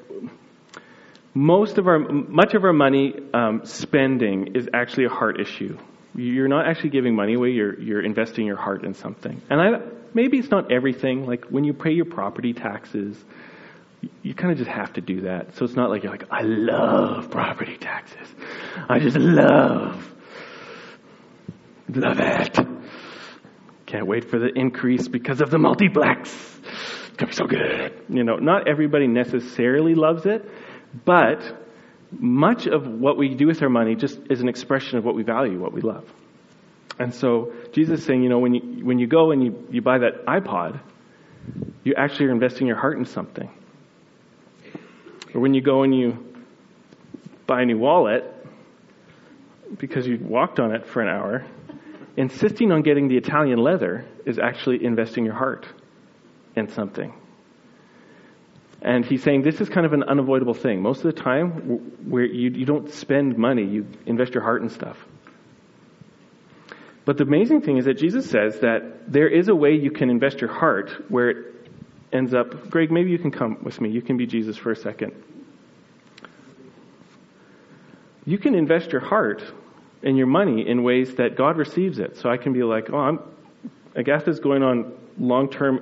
most 1.34 1.78
of 1.78 1.88
our, 1.88 2.00
much 2.00 2.54
of 2.54 2.64
our 2.64 2.74
money 2.74 3.14
um, 3.34 3.62
spending 3.66 4.56
is 4.56 4.70
actually 4.74 5.06
a 5.06 5.10
heart 5.10 5.40
issue. 5.40 5.78
You're 6.16 6.48
not 6.48 6.68
actually 6.68 6.92
giving 6.92 7.16
money 7.16 7.34
away, 7.34 7.50
you're, 7.50 7.80
you're 7.80 8.06
investing 8.06 8.46
your 8.46 8.58
heart 8.58 8.86
in 8.86 8.94
something. 8.94 9.42
And 9.50 9.60
I, 9.60 9.80
maybe 10.14 10.38
it's 10.38 10.52
not 10.52 10.72
everything. 10.72 11.26
Like 11.26 11.46
when 11.46 11.64
you 11.64 11.74
pay 11.74 11.92
your 11.92 12.06
property 12.06 12.54
taxes, 12.54 13.18
you, 14.22 14.36
kind 14.36 14.52
of 14.52 14.58
just 14.58 14.70
have 14.70 14.94
to 14.94 15.02
do 15.02 15.22
that. 15.22 15.56
So 15.56 15.66
it's 15.66 15.76
not 15.76 15.90
like 15.90 16.04
you're 16.04 16.12
like, 16.12 16.28
I 16.30 16.42
love 16.42 17.32
property 17.32 17.78
taxes. 17.78 18.28
I 18.90 19.00
just 19.00 19.18
love, 19.18 20.14
love 21.90 22.20
it. 22.20 22.60
Can't 23.88 24.08
wait 24.08 24.30
for 24.30 24.40
the 24.40 24.52
increase 24.54 25.08
because 25.08 25.42
of 25.42 25.50
the 25.50 25.58
multiplex. 25.58 26.32
It's 27.08 27.18
gonna 27.18 27.30
be 27.30 27.36
so 27.36 27.46
good. 27.46 28.06
You 28.10 28.24
know, 28.24 28.36
not 28.36 28.68
everybody 28.68 29.08
necessarily 29.08 29.96
loves 29.96 30.26
it, 30.26 30.48
but 31.06 31.42
much 32.12 32.68
of 32.68 32.88
what 32.88 33.18
we 33.18 33.34
do 33.34 33.48
with 33.48 33.62
our 33.62 33.70
money 33.70 33.96
just 33.96 34.20
is 34.30 34.42
an 34.42 34.50
expression 34.50 34.98
of 34.98 35.06
what 35.06 35.16
we 35.16 35.24
value, 35.24 35.60
what 35.60 35.74
we 35.74 35.82
love. 35.82 36.06
And 37.00 37.14
so 37.14 37.54
Jesus 37.72 38.02
is 38.02 38.06
saying, 38.06 38.22
you 38.22 38.30
know, 38.30 38.40
when 38.40 38.54
you, 38.54 38.86
when 38.86 39.00
you 39.00 39.08
go 39.08 39.32
and 39.32 39.44
you, 39.44 39.68
you 39.72 39.82
buy 39.82 39.98
that 40.00 40.26
iPod, 40.28 40.80
you 41.84 41.96
actually 41.98 42.28
are 42.28 42.32
investing 42.32 42.68
your 42.68 42.78
heart 42.78 42.98
in 42.98 43.06
something. 43.06 43.50
Or 45.34 45.42
when 45.42 45.54
you 45.54 45.62
go 45.62 45.84
and 45.84 45.96
you 45.96 46.34
buy 47.48 47.64
a 47.64 47.66
new 47.66 47.80
wallet 47.80 48.24
because 49.78 50.06
you 50.08 50.20
walked 50.22 50.60
on 50.60 50.74
it 50.76 50.86
for 50.86 51.02
an 51.02 51.10
hour, 51.10 51.46
insisting 52.16 52.72
on 52.72 52.84
getting 52.84 53.08
the 53.08 53.18
Italian 53.18 53.58
leather 53.58 54.06
is 54.26 54.38
actually 54.38 54.86
investing 54.86 55.26
your 55.26 55.34
heart 55.34 55.66
in 56.56 56.70
something. 56.70 57.14
And 58.84 59.06
he's 59.06 59.24
saying 59.24 59.44
this 59.44 59.62
is 59.62 59.70
kind 59.70 59.86
of 59.86 59.94
an 59.94 60.04
unavoidable 60.04 60.54
thing. 60.54 60.82
Most 60.82 61.06
of 61.06 61.16
the 61.16 61.22
time, 61.22 61.52
where 62.10 62.26
you, 62.26 62.50
you 62.50 62.66
don't 62.66 62.92
spend 62.92 63.38
money, 63.38 63.64
you 63.64 63.88
invest 64.06 64.34
your 64.34 64.44
heart 64.44 64.62
in 64.62 64.70
stuff. 64.70 64.98
But 67.06 67.18
the 67.18 67.24
amazing 67.24 67.62
thing 67.62 67.78
is 67.78 67.86
that 67.86 67.96
Jesus 67.96 68.30
says 68.30 68.60
that 68.60 69.12
there 69.12 69.28
is 69.28 69.48
a 69.48 69.56
way 69.56 69.74
you 69.76 69.90
can 69.90 70.10
invest 70.10 70.42
your 70.42 70.52
heart 70.52 70.92
where 71.10 71.30
it 71.30 71.38
ends 72.12 72.34
up. 72.34 72.70
Greg, 72.70 72.92
maybe 72.92 73.10
you 73.10 73.18
can 73.18 73.32
come 73.32 73.58
with 73.64 73.80
me. 73.80 73.90
You 73.90 74.02
can 74.02 74.18
be 74.18 74.26
Jesus 74.26 74.58
for 74.58 74.72
a 74.72 74.76
second. 74.76 75.14
You 78.26 78.38
can 78.38 78.54
invest 78.54 78.92
your 78.92 79.02
heart 79.02 79.44
and 80.02 80.18
your 80.18 80.28
money 80.28 80.68
in 80.68 80.84
ways 80.84 81.16
that 81.16 81.38
God 81.38 81.58
receives 81.58 82.00
it. 82.00 82.18
So 82.18 82.30
I 82.30 82.36
can 82.36 82.52
be 82.52 82.64
like, 82.64 82.90
oh, 82.92 82.98
I'm, 82.98 83.20
Agatha's 83.96 84.42
going 84.42 84.62
on 84.62 84.94
long 85.18 85.50
term 85.50 85.80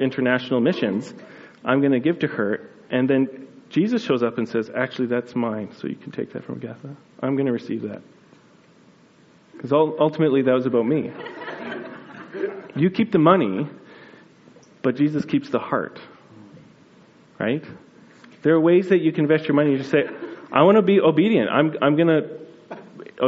international 0.00 0.60
missions 0.60 1.14
I'm 1.64 1.80
going 1.80 1.92
to 1.92 2.00
give 2.00 2.20
to 2.20 2.26
her. 2.26 2.68
And 2.90 3.08
then 3.08 3.48
Jesus 3.68 4.02
shows 4.02 4.22
up 4.22 4.38
and 4.38 4.48
says, 4.48 4.70
Actually, 4.74 5.08
that's 5.08 5.34
mine, 5.34 5.70
so 5.78 5.86
you 5.86 5.96
can 5.96 6.12
take 6.12 6.32
that 6.32 6.44
from 6.44 6.56
Agatha. 6.56 6.96
I'm 7.22 7.36
going 7.36 7.46
to 7.46 7.52
receive 7.52 7.82
that. 7.82 8.02
Because 9.52 9.72
ultimately, 9.72 10.42
that 10.42 10.52
was 10.52 10.66
about 10.66 10.86
me. 10.86 11.12
you 12.74 12.90
keep 12.90 13.12
the 13.12 13.18
money, 13.18 13.68
but 14.82 14.96
Jesus 14.96 15.24
keeps 15.24 15.50
the 15.50 15.58
heart. 15.58 16.00
Right? 17.38 17.64
There 18.42 18.54
are 18.54 18.60
ways 18.60 18.88
that 18.88 18.98
you 18.98 19.12
can 19.12 19.24
invest 19.24 19.44
your 19.44 19.54
money. 19.54 19.72
You 19.72 19.78
just 19.78 19.90
say, 19.90 20.04
I 20.50 20.62
want 20.62 20.76
to 20.76 20.82
be 20.82 21.00
obedient. 21.00 21.50
I'm, 21.50 21.76
I'm 21.82 21.96
going 21.96 22.08
to 22.08 22.39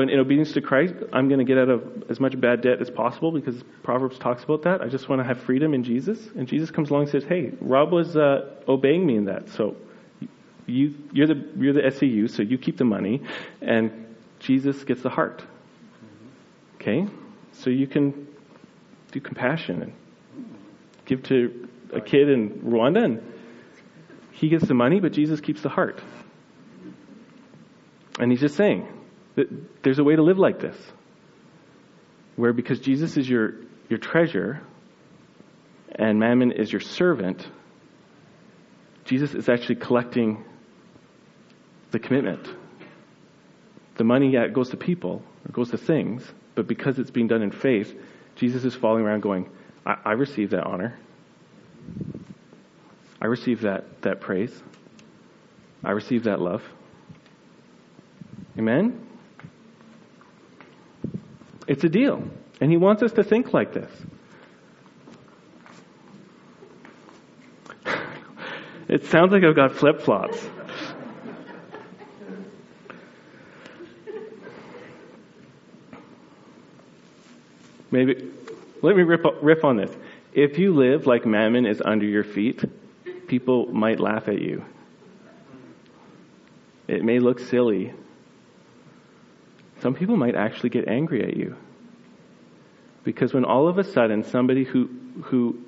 in 0.00 0.18
obedience 0.18 0.52
to 0.52 0.62
Christ, 0.62 0.94
I'm 1.12 1.28
going 1.28 1.38
to 1.38 1.44
get 1.44 1.59
out 1.59 1.68
of 1.68 2.05
as 2.09 2.18
much 2.18 2.40
bad 2.40 2.62
debt 2.62 2.81
as 2.81 2.90
possible 2.90 3.31
because 3.31 3.62
Proverbs 3.83 4.18
talks 4.18 4.42
about 4.42 4.62
that. 4.62 4.81
I 4.81 4.88
just 4.88 5.09
want 5.09 5.20
to 5.20 5.24
have 5.24 5.40
freedom 5.42 5.74
in 5.74 5.85
Jesus. 5.85 6.18
And 6.35 6.48
Jesus 6.48 6.70
comes 6.70 6.90
along 6.90 7.02
and 7.02 7.11
says, 7.11 7.24
"Hey, 7.24 7.52
Rob 7.61 7.92
was 7.92 8.16
uh, 8.16 8.50
obeying 8.66 9.07
me 9.07 9.16
in 9.16 9.26
that, 9.26 9.50
so 9.50 9.76
you 10.66 10.94
you're 11.12 11.26
the 11.26 11.46
you're 11.57 11.74
the 11.74 11.83
SCU, 11.83 12.31
so 12.31 12.42
you 12.42 12.57
keep 12.57 12.78
the 12.78 12.85
money, 12.85 13.22
and 13.61 14.16
Jesus 14.40 14.83
gets 14.85 15.02
the 15.02 15.11
heart." 15.11 15.42
Okay? 16.76 17.07
So 17.52 17.68
you 17.68 17.87
can 17.87 18.26
do 19.12 19.20
compassion 19.20 19.83
and 19.83 19.92
give 21.05 21.22
to 21.24 21.68
a 21.92 22.00
kid 22.00 22.28
in 22.31 22.62
Rwanda 22.64 23.05
and 23.05 23.22
he 24.33 24.48
gets 24.48 24.66
the 24.66 24.74
money, 24.74 24.98
but 24.98 25.12
Jesus 25.12 25.40
keeps 25.40 25.61
the 25.61 25.68
heart. 25.68 26.02
And 28.18 28.33
he's 28.33 28.40
just 28.40 28.57
saying 28.57 28.88
there's 29.82 29.98
a 29.98 30.04
way 30.04 30.16
to 30.16 30.22
live 30.22 30.38
like 30.38 30.60
this. 30.60 30.76
Where 32.36 32.52
because 32.52 32.80
Jesus 32.80 33.16
is 33.16 33.28
your, 33.28 33.54
your 33.88 33.98
treasure 33.98 34.60
and 35.94 36.18
mammon 36.18 36.52
is 36.52 36.72
your 36.72 36.80
servant, 36.80 37.46
Jesus 39.04 39.34
is 39.34 39.48
actually 39.48 39.76
collecting 39.76 40.44
the 41.90 41.98
commitment. 41.98 42.48
The 43.96 44.04
money 44.04 44.30
yeah, 44.30 44.48
goes 44.48 44.70
to 44.70 44.76
people, 44.76 45.22
it 45.44 45.52
goes 45.52 45.70
to 45.70 45.78
things, 45.78 46.24
but 46.54 46.66
because 46.66 46.98
it's 46.98 47.10
being 47.10 47.28
done 47.28 47.42
in 47.42 47.50
faith, 47.50 47.94
Jesus 48.36 48.64
is 48.64 48.74
falling 48.74 49.04
around 49.04 49.20
going, 49.20 49.50
I, 49.84 49.96
I 50.04 50.12
receive 50.12 50.50
that 50.50 50.64
honor. 50.64 50.98
I 53.20 53.26
receive 53.26 53.62
that, 53.62 54.02
that 54.02 54.20
praise. 54.20 54.62
I 55.84 55.90
receive 55.90 56.24
that 56.24 56.40
love. 56.40 56.62
Amen? 58.58 59.12
It's 61.72 61.85
a 61.85 61.88
deal. 61.88 62.22
And 62.61 62.70
he 62.70 62.76
wants 62.76 63.02
us 63.02 63.12
to 63.12 63.24
think 63.24 63.54
like 63.54 63.72
this. 63.72 63.90
it 68.88 69.06
sounds 69.06 69.32
like 69.32 69.42
I've 69.42 69.56
got 69.56 69.72
flip 69.72 70.02
flops. 70.02 70.37
Maybe, 77.90 78.30
let 78.82 78.94
me 78.94 79.02
rip, 79.02 79.24
riff 79.40 79.64
on 79.64 79.78
this. 79.78 79.90
If 80.35 80.58
you 80.58 80.74
live 80.74 81.06
like 81.06 81.24
mammon 81.24 81.64
is 81.64 81.80
under 81.82 82.04
your 82.04 82.24
feet, 82.24 82.62
people 83.28 83.72
might 83.72 83.98
laugh 83.98 84.28
at 84.28 84.42
you. 84.42 84.62
It 86.87 87.02
may 87.02 87.18
look 87.18 87.38
silly. 87.40 87.94
Some 89.82 89.94
people 89.94 90.16
might 90.16 90.36
actually 90.36 90.70
get 90.70 90.86
angry 90.86 91.24
at 91.24 91.36
you. 91.36 91.56
Because 93.02 93.34
when 93.34 93.44
all 93.44 93.66
of 93.66 93.78
a 93.78 93.84
sudden 93.84 94.22
somebody 94.22 94.62
who, 94.62 94.88
who 95.24 95.58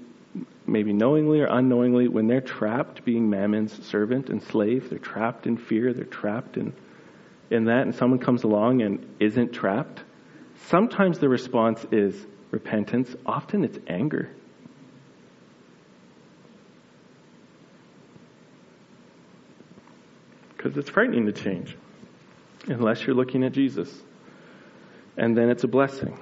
maybe 0.69 0.93
knowingly 0.93 1.41
or 1.41 1.47
unknowingly, 1.47 2.07
when 2.07 2.29
they're 2.29 2.41
trapped 2.41 3.05
being 3.05 3.29
Mammon's 3.29 3.85
servant 3.85 4.31
and 4.31 4.41
slave, 4.41 4.89
they're 4.89 5.01
trapped 5.01 5.49
in 5.49 5.57
fear, 5.57 5.93
they're 5.93 6.05
trapped 6.05 6.57
in, 6.57 6.73
in 7.51 7.65
that, 7.65 7.83
and 7.83 7.93
someone 7.93 8.21
comes 8.21 8.45
along 8.45 8.83
and 8.83 9.05
isn't 9.19 9.53
trapped, 9.53 10.05
sometimes 10.69 11.19
the 11.19 11.29
response 11.29 11.85
is 11.91 12.15
repentance, 12.53 13.17
often 13.27 13.65
it's 13.65 13.81
anger. 13.89 14.31
Because 20.57 20.77
it's 20.77 20.89
frightening 20.89 21.27
to 21.27 21.33
change 21.33 21.77
unless 22.67 23.05
you're 23.05 23.17
looking 23.17 23.45
at 23.45 23.53
Jesus. 23.53 23.91
And 25.17 25.37
then 25.37 25.51
it's 25.51 25.65
a 25.65 25.69
blessing. 25.69 26.19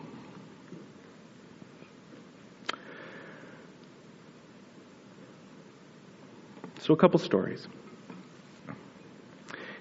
So, 6.81 6.95
a 6.95 6.97
couple 6.97 7.21
stories. 7.21 7.67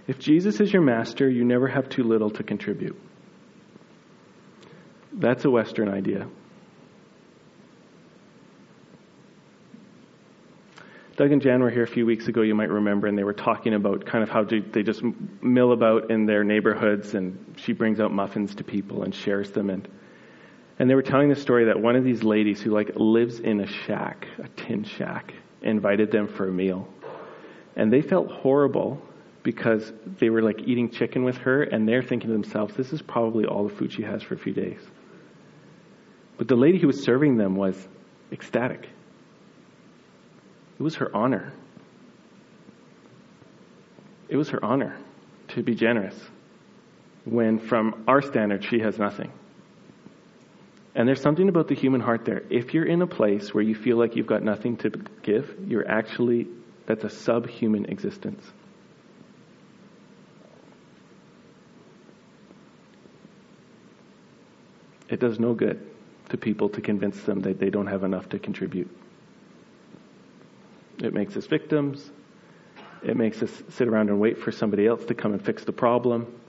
If 0.08 0.20
Jesus 0.20 0.60
is 0.60 0.72
your 0.72 0.84
master, 0.84 1.30
you 1.30 1.44
never 1.44 1.68
have 1.68 1.90
too 1.90 2.04
little 2.04 2.30
to 2.32 2.44
contribute. 2.44 3.00
That's 5.14 5.46
a 5.46 5.50
Western 5.50 5.90
idea. 5.90 6.28
Doug 11.22 11.34
and 11.34 11.42
Jan 11.44 11.62
were 11.62 11.70
here 11.70 11.84
a 11.84 11.88
few 11.88 12.08
weeks 12.08 12.28
ago, 12.28 12.42
you 12.42 12.56
might 12.56 12.72
remember, 12.72 13.06
and 13.06 13.16
they 13.16 13.24
were 13.24 13.32
talking 13.32 13.76
about 13.76 14.08
kind 14.08 14.24
of 14.24 14.30
how 14.32 14.44
they 14.44 14.82
just 14.82 15.04
mill 15.40 15.72
about 15.72 16.10
in 16.10 16.26
their 16.26 16.44
neighborhoods, 16.44 17.14
and 17.14 17.58
she 17.58 17.74
brings 17.74 18.00
out 18.00 18.12
muffins 18.12 18.56
to 18.56 18.64
people 18.64 19.04
and 19.04 19.14
shares 19.14 19.52
them. 19.52 19.70
And, 19.70 19.88
and 20.80 20.90
they 20.90 20.96
were 20.96 21.04
telling 21.04 21.30
the 21.30 21.36
story 21.36 21.66
that 21.66 21.80
one 21.80 21.96
of 21.96 22.04
these 22.04 22.24
ladies 22.24 22.60
who 22.60 22.72
like 22.72 22.94
lives 22.96 23.40
in 23.40 23.60
a 23.60 23.68
shack, 23.68 24.26
a 24.44 24.48
tin 24.48 24.84
shack, 24.84 25.32
invited 25.62 26.10
them 26.12 26.28
for 26.28 26.48
a 26.48 26.52
meal. 26.52 26.88
And 27.76 27.94
they 27.94 28.02
felt 28.02 28.32
horrible 28.32 29.00
because 29.44 29.94
they 30.18 30.32
were 30.32 30.42
like 30.42 30.62
eating 30.66 30.90
chicken 30.90 31.24
with 31.24 31.38
her 31.38 31.62
and 31.62 31.88
they're 31.88 32.02
thinking 32.02 32.32
to 32.32 32.34
themselves, 32.34 32.76
this 32.76 32.94
is 32.94 33.02
probably 33.04 33.46
all 33.46 33.68
the 33.68 33.76
food 33.76 33.94
she 33.94 34.02
has 34.02 34.24
for 34.24 34.34
a 34.34 34.40
few 34.40 34.54
days. 34.54 34.82
But 36.40 36.48
the 36.48 36.56
lady 36.56 36.80
who 36.80 36.88
was 36.88 37.04
serving 37.04 37.38
them 37.38 37.56
was 37.56 37.78
ecstatic. 38.32 38.90
It 40.82 40.84
was 40.84 40.96
her 40.96 41.16
honor. 41.16 41.54
It 44.30 44.36
was 44.36 44.50
her 44.50 44.66
honor 44.66 44.98
to 45.50 45.62
be 45.62 45.76
generous 45.76 46.20
when, 47.24 47.60
from 47.60 48.04
our 48.08 48.24
standard, 48.24 48.66
she 48.66 48.80
has 48.80 48.98
nothing. 48.98 49.32
And 50.96 51.08
there's 51.08 51.22
something 51.22 51.48
about 51.50 51.68
the 51.68 51.76
human 51.76 52.02
heart 52.02 52.26
there. 52.26 52.42
If 52.50 52.74
you're 52.74 52.88
in 52.88 53.04
a 53.04 53.06
place 53.06 53.54
where 53.54 53.64
you 53.64 53.76
feel 53.76 53.96
like 53.96 54.16
you've 54.16 54.26
got 54.26 54.42
nothing 54.42 54.78
to 54.78 54.90
give, 55.22 55.56
you're 55.68 55.88
actually, 55.88 56.48
that's 56.88 57.04
a 57.04 57.12
subhuman 57.12 57.86
existence. 57.86 58.44
It 65.10 65.20
does 65.20 65.40
no 65.40 65.54
good 65.54 65.80
to 66.30 66.38
people 66.38 66.70
to 66.70 66.82
convince 66.82 67.22
them 67.22 67.42
that 67.42 67.60
they 67.60 67.70
don't 67.70 67.86
have 67.86 68.04
enough 68.04 68.30
to 68.30 68.40
contribute. 68.40 68.90
It 71.02 71.14
makes 71.14 71.36
us 71.36 71.46
victims. 71.48 72.10
It 73.04 73.18
makes 73.18 73.42
us 73.42 73.52
sit 73.70 73.88
around 73.88 74.10
and 74.10 74.20
wait 74.20 74.38
for 74.38 74.52
somebody 74.52 74.86
else 74.86 75.06
to 75.06 75.16
come 75.16 75.34
and 75.34 75.44
fix 75.44 75.64
the 75.64 75.72
problem. 75.72 76.40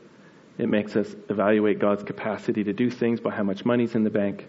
It 0.59 0.69
makes 0.69 0.97
us 0.97 1.15
evaluate 1.31 1.79
God's 1.79 2.03
capacity 2.03 2.65
to 2.65 2.73
do 2.73 2.91
things 2.91 3.21
by 3.21 3.31
how 3.31 3.43
much 3.43 3.65
money's 3.65 3.95
in 3.95 4.05
the 4.05 4.11
bank. 4.11 4.47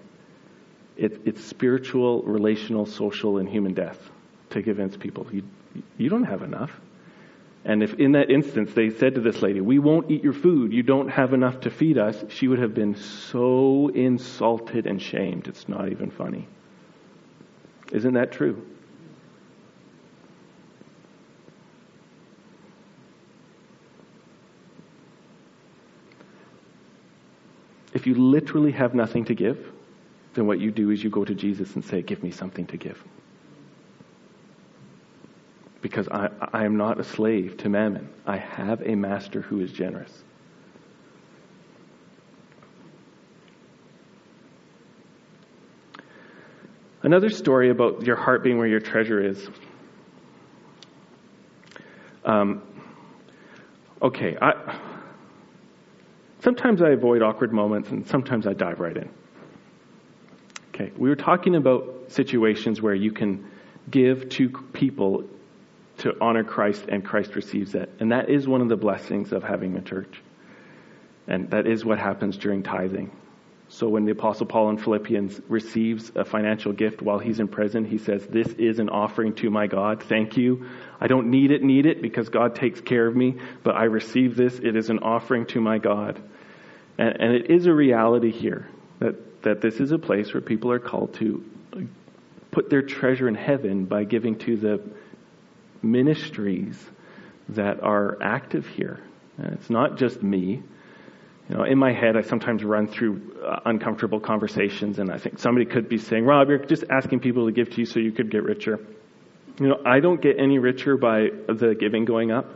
It, 0.98 1.22
it's 1.26 1.44
spiritual, 1.44 2.22
relational, 2.24 2.86
social, 2.86 3.38
and 3.38 3.48
human 3.48 3.74
death 3.74 3.98
to 4.52 4.62
convince 4.62 4.96
people 4.98 5.26
you, 5.32 5.44
you 5.98 6.10
don't 6.10 6.26
have 6.26 6.44
enough. 6.44 6.72
And 7.66 7.82
if 7.82 7.94
in 7.94 8.12
that 8.12 8.30
instance 8.30 8.74
they 8.74 8.89
said 8.89 9.16
to 9.16 9.22
this 9.22 9.42
lady, 9.42 9.62
We 9.62 9.80
won't 9.80 10.12
eat 10.12 10.24
your 10.24 10.34
food, 10.34 10.74
you 10.74 10.84
don't 10.84 11.08
have 11.08 11.34
enough 11.34 11.62
to 11.62 11.70
feed 11.70 11.98
us, 11.98 12.22
she 12.28 12.48
would 12.48 12.60
have 12.60 12.74
been 12.74 12.96
so 12.96 13.89
insulted 13.89 14.86
and 14.86 15.02
shamed. 15.02 15.48
It's 15.48 15.70
not 15.70 15.89
even 15.89 16.12
funny. 16.12 16.48
Isn't 17.92 18.16
that 18.16 18.34
true? 18.34 18.66
If 28.04 28.08
you 28.08 28.16
literally 28.16 28.74
have 28.74 28.94
nothing 28.94 29.24
to 29.26 29.34
give, 29.34 29.72
then 30.34 30.46
what 30.46 30.60
you 30.60 30.72
do 30.72 30.89
is 30.89 31.02
you 31.02 31.10
go 31.10 31.24
to 31.24 31.34
Jesus 31.34 31.76
and 31.76 31.86
say, 31.86 32.02
Give 32.02 32.22
me 32.22 32.32
something 32.32 32.66
to 32.66 32.76
give. 32.76 33.02
Because 35.82 36.10
I, 36.10 36.28
I 36.52 36.66
am 36.66 36.76
not 36.76 37.00
a 37.00 37.06
slave 37.06 37.56
to 37.60 37.70
mammon. 37.70 38.10
I 38.26 38.36
have 38.36 38.82
a 38.82 38.96
master 38.96 39.39
who 39.39 39.62
is 39.62 39.72
generous. 39.72 40.12
Another 47.04 47.30
story 47.30 47.70
about 47.70 48.02
your 48.02 48.18
heart 48.18 48.44
being 48.44 48.58
where 48.58 48.68
your 48.68 48.82
treasure 48.82 49.26
is. 49.26 49.48
Um, 52.26 52.63
okay, 54.02 54.36
I, 54.42 54.78
Sometimes 56.44 56.82
I 56.82 56.89
avoid 56.89 57.22
awkward 57.22 57.54
moments 57.54 57.89
and 57.89 58.06
sometimes 58.06 58.46
I 58.46 58.52
dive 58.54 58.82
right 58.82 58.98
in. 58.98 59.10
Okay, 60.70 60.91
we 60.98 61.08
were 61.08 61.16
talking 61.16 61.56
about 61.56 62.06
situations 62.10 62.82
where 62.82 62.94
you 62.94 63.14
can 63.14 63.50
give 63.89 64.28
to 64.30 64.50
people 64.74 65.24
to 66.00 66.18
honor 66.20 66.44
Christ 66.44 66.86
and 66.89 67.06
Christ 67.06 67.36
receives 67.36 67.76
it. 67.76 67.89
And 68.00 68.12
that 68.12 68.30
is 68.30 68.46
one 68.46 68.60
of 68.60 68.68
the 68.68 68.76
blessings 68.76 69.32
of 69.32 69.41
having 69.44 69.78
a 69.78 69.82
church. 69.82 70.22
And 71.28 71.50
that 71.52 71.66
is 71.66 71.86
what 71.86 71.98
happens 71.98 72.36
during 72.36 72.62
tithing. 72.62 73.12
So 73.74 73.89
when 73.89 74.05
the 74.05 74.11
Apostle 74.11 74.45
Paul 74.45 74.69
in 74.69 74.78
Philippians 74.78 75.41
receives 75.49 76.11
a 76.13 76.24
financial 76.24 76.74
gift 76.74 77.01
while 77.01 77.17
he's 77.17 77.39
in 77.39 77.47
prison, 77.47 77.86
he 77.86 77.97
says, 77.97 78.24
This 78.28 78.47
is 78.49 78.78
an 78.78 78.89
offering 78.89 79.34
to 79.38 79.49
my 79.49 79.65
God. 79.65 80.03
Thank 80.03 80.38
you. 80.38 80.67
I 81.01 81.07
don't 81.07 81.32
need 81.32 81.49
it, 81.49 81.63
need 81.63 81.88
it, 81.88 81.99
because 81.99 82.30
God 82.30 82.53
takes 82.53 82.80
care 82.82 83.07
of 83.07 83.15
me, 83.15 83.36
but 83.63 83.76
I 83.76 83.86
receive 83.86 84.36
this. 84.36 84.59
It 84.59 84.76
is 84.76 84.91
an 84.91 84.99
offering 84.99 85.47
to 85.47 85.59
my 85.59 85.80
God. 85.80 86.21
And, 86.99 87.19
and 87.19 87.34
it 87.34 87.49
is 87.49 87.65
a 87.65 87.74
reality 87.74 88.30
here 88.30 88.67
that, 88.99 89.41
that 89.41 89.61
this 89.61 89.80
is 89.80 89.91
a 89.91 89.97
place 89.97 90.32
where 90.36 90.41
people 90.41 90.71
are 90.71 90.80
called 90.80 91.15
to 91.15 91.43
put 92.51 92.69
their 92.69 92.84
treasure 92.84 93.28
in 93.28 93.34
heaven 93.34 93.86
by 93.86 94.03
giving 94.03 94.38
to 94.38 94.55
the 94.55 94.82
ministries 95.82 96.80
that 97.49 97.82
are 97.82 98.21
active 98.21 98.67
here. 98.67 98.99
And 99.39 99.53
it's 99.53 99.71
not 99.71 99.97
just 99.97 100.21
me. 100.21 100.61
You 101.50 101.58
know, 101.58 101.64
in 101.64 101.78
my 101.78 101.91
head, 101.91 102.16
I 102.16 102.22
sometimes 102.22 102.64
run 102.64 102.88
through 102.88 103.38
uh, 103.46 103.60
uncomfortable 103.66 104.20
conversations, 104.20 105.00
and 105.00 105.12
I 105.12 105.18
think 105.18 105.39
somebody 105.39 105.66
could 105.66 105.89
be 105.89 105.98
saying, 105.98 106.26
Rob, 106.26 106.48
you're 106.48 106.60
just 106.60 106.86
asking 106.89 107.20
people 107.20 107.48
to 107.48 107.52
give 107.52 107.70
to 107.72 107.78
you 107.78 107.86
so 107.86 108.00
you 108.00 108.14
could 108.14 108.32
get 108.32 108.44
richer. 108.44 108.80
You 109.60 109.68
know, 109.68 109.82
I 109.86 110.00
don't 110.00 110.22
get 110.22 110.39
any 110.39 110.58
richer 110.58 110.96
by 110.98 111.28
the 111.48 111.76
giving 111.78 112.06
going 112.06 112.32
up. 112.32 112.50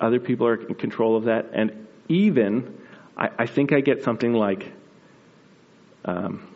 Other 0.00 0.20
people 0.20 0.46
are 0.46 0.54
in 0.54 0.74
control 0.76 1.16
of 1.16 1.24
that. 1.24 1.50
And 1.52 1.88
even, 2.08 2.78
I, 3.16 3.30
I 3.40 3.46
think 3.46 3.72
I 3.72 3.80
get 3.80 4.04
something 4.04 4.32
like, 4.32 4.72
um, 6.04 6.46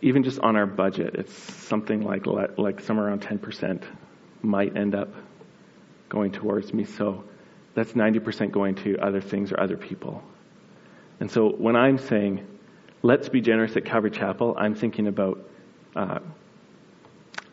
even 0.00 0.22
just 0.24 0.38
on 0.40 0.56
our 0.56 0.66
budget, 0.66 1.14
it's 1.14 1.34
something 1.34 2.02
like 2.02 2.26
like 2.26 2.80
somewhere 2.80 3.08
around 3.08 3.22
10% 3.22 3.82
might 4.42 4.76
end 4.76 4.94
up 4.94 5.08
going 6.08 6.32
towards 6.32 6.72
me. 6.72 6.84
So 6.84 7.24
that's 7.78 7.92
90% 7.92 8.50
going 8.50 8.74
to 8.76 8.98
other 8.98 9.20
things 9.20 9.52
or 9.52 9.60
other 9.60 9.76
people. 9.76 10.22
And 11.20 11.30
so 11.30 11.50
when 11.50 11.76
I'm 11.76 11.98
saying, 11.98 12.46
let's 13.02 13.28
be 13.28 13.40
generous 13.40 13.76
at 13.76 13.84
Calvary 13.84 14.10
Chapel, 14.10 14.56
I'm 14.58 14.74
thinking 14.74 15.06
about 15.06 15.38
uh, 15.94 16.18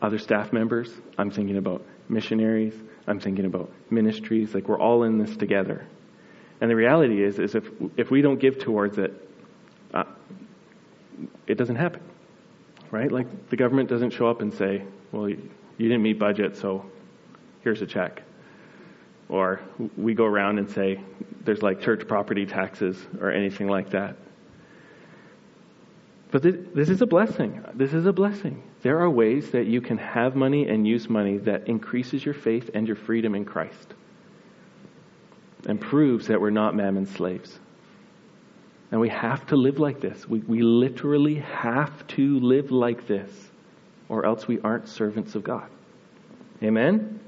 other 0.02 0.18
staff 0.18 0.52
members. 0.52 0.90
I'm 1.16 1.30
thinking 1.30 1.56
about 1.56 1.84
missionaries. 2.08 2.74
I'm 3.06 3.20
thinking 3.20 3.44
about 3.44 3.70
ministries. 3.90 4.54
Like 4.54 4.68
we're 4.68 4.80
all 4.80 5.04
in 5.04 5.18
this 5.18 5.36
together. 5.36 5.86
And 6.60 6.70
the 6.70 6.76
reality 6.76 7.22
is, 7.22 7.38
is 7.38 7.54
if 7.54 7.68
if 7.96 8.10
we 8.10 8.22
don't 8.22 8.40
give 8.40 8.58
towards 8.58 8.98
it, 8.98 9.12
uh, 9.92 10.04
it 11.46 11.56
doesn't 11.56 11.76
happen, 11.76 12.00
right? 12.90 13.12
Like 13.12 13.50
the 13.50 13.56
government 13.56 13.90
doesn't 13.90 14.10
show 14.10 14.26
up 14.26 14.40
and 14.40 14.52
say, 14.52 14.82
"Well, 15.12 15.28
you, 15.28 15.50
you 15.76 15.88
didn't 15.88 16.02
meet 16.02 16.18
budget, 16.18 16.56
so 16.56 16.86
here's 17.62 17.82
a 17.82 17.86
check." 17.86 18.22
Or 19.28 19.60
we 19.96 20.14
go 20.14 20.24
around 20.24 20.58
and 20.58 20.70
say, 20.70 21.00
"There's 21.44 21.62
like 21.62 21.80
church 21.80 22.06
property 22.06 22.46
taxes 22.46 22.96
or 23.20 23.30
anything 23.30 23.68
like 23.68 23.90
that." 23.90 24.16
But 26.30 26.42
this, 26.42 26.56
this 26.74 26.88
is 26.88 27.02
a 27.02 27.06
blessing. 27.06 27.64
This 27.74 27.92
is 27.92 28.06
a 28.06 28.12
blessing. 28.12 28.62
There 28.82 29.00
are 29.00 29.10
ways 29.10 29.50
that 29.50 29.66
you 29.66 29.80
can 29.80 29.98
have 29.98 30.36
money 30.36 30.68
and 30.68 30.86
use 30.86 31.08
money 31.08 31.38
that 31.38 31.68
increases 31.68 32.24
your 32.24 32.34
faith 32.34 32.70
and 32.74 32.86
your 32.86 32.96
freedom 32.96 33.34
in 33.34 33.44
Christ 33.44 33.94
and 35.66 35.80
proves 35.80 36.28
that 36.28 36.40
we're 36.40 36.50
not 36.50 36.74
mammon 36.74 37.06
slaves. 37.06 37.58
And 38.92 39.00
we 39.00 39.08
have 39.08 39.46
to 39.48 39.56
live 39.56 39.78
like 39.78 40.00
this. 40.00 40.28
We, 40.28 40.40
we 40.40 40.62
literally 40.62 41.36
have 41.36 42.06
to 42.08 42.38
live 42.38 42.70
like 42.70 43.06
this, 43.08 43.30
or 44.08 44.24
else 44.24 44.46
we 44.46 44.60
aren't 44.60 44.88
servants 44.88 45.34
of 45.34 45.42
God. 45.42 45.68
Amen? 46.62 47.20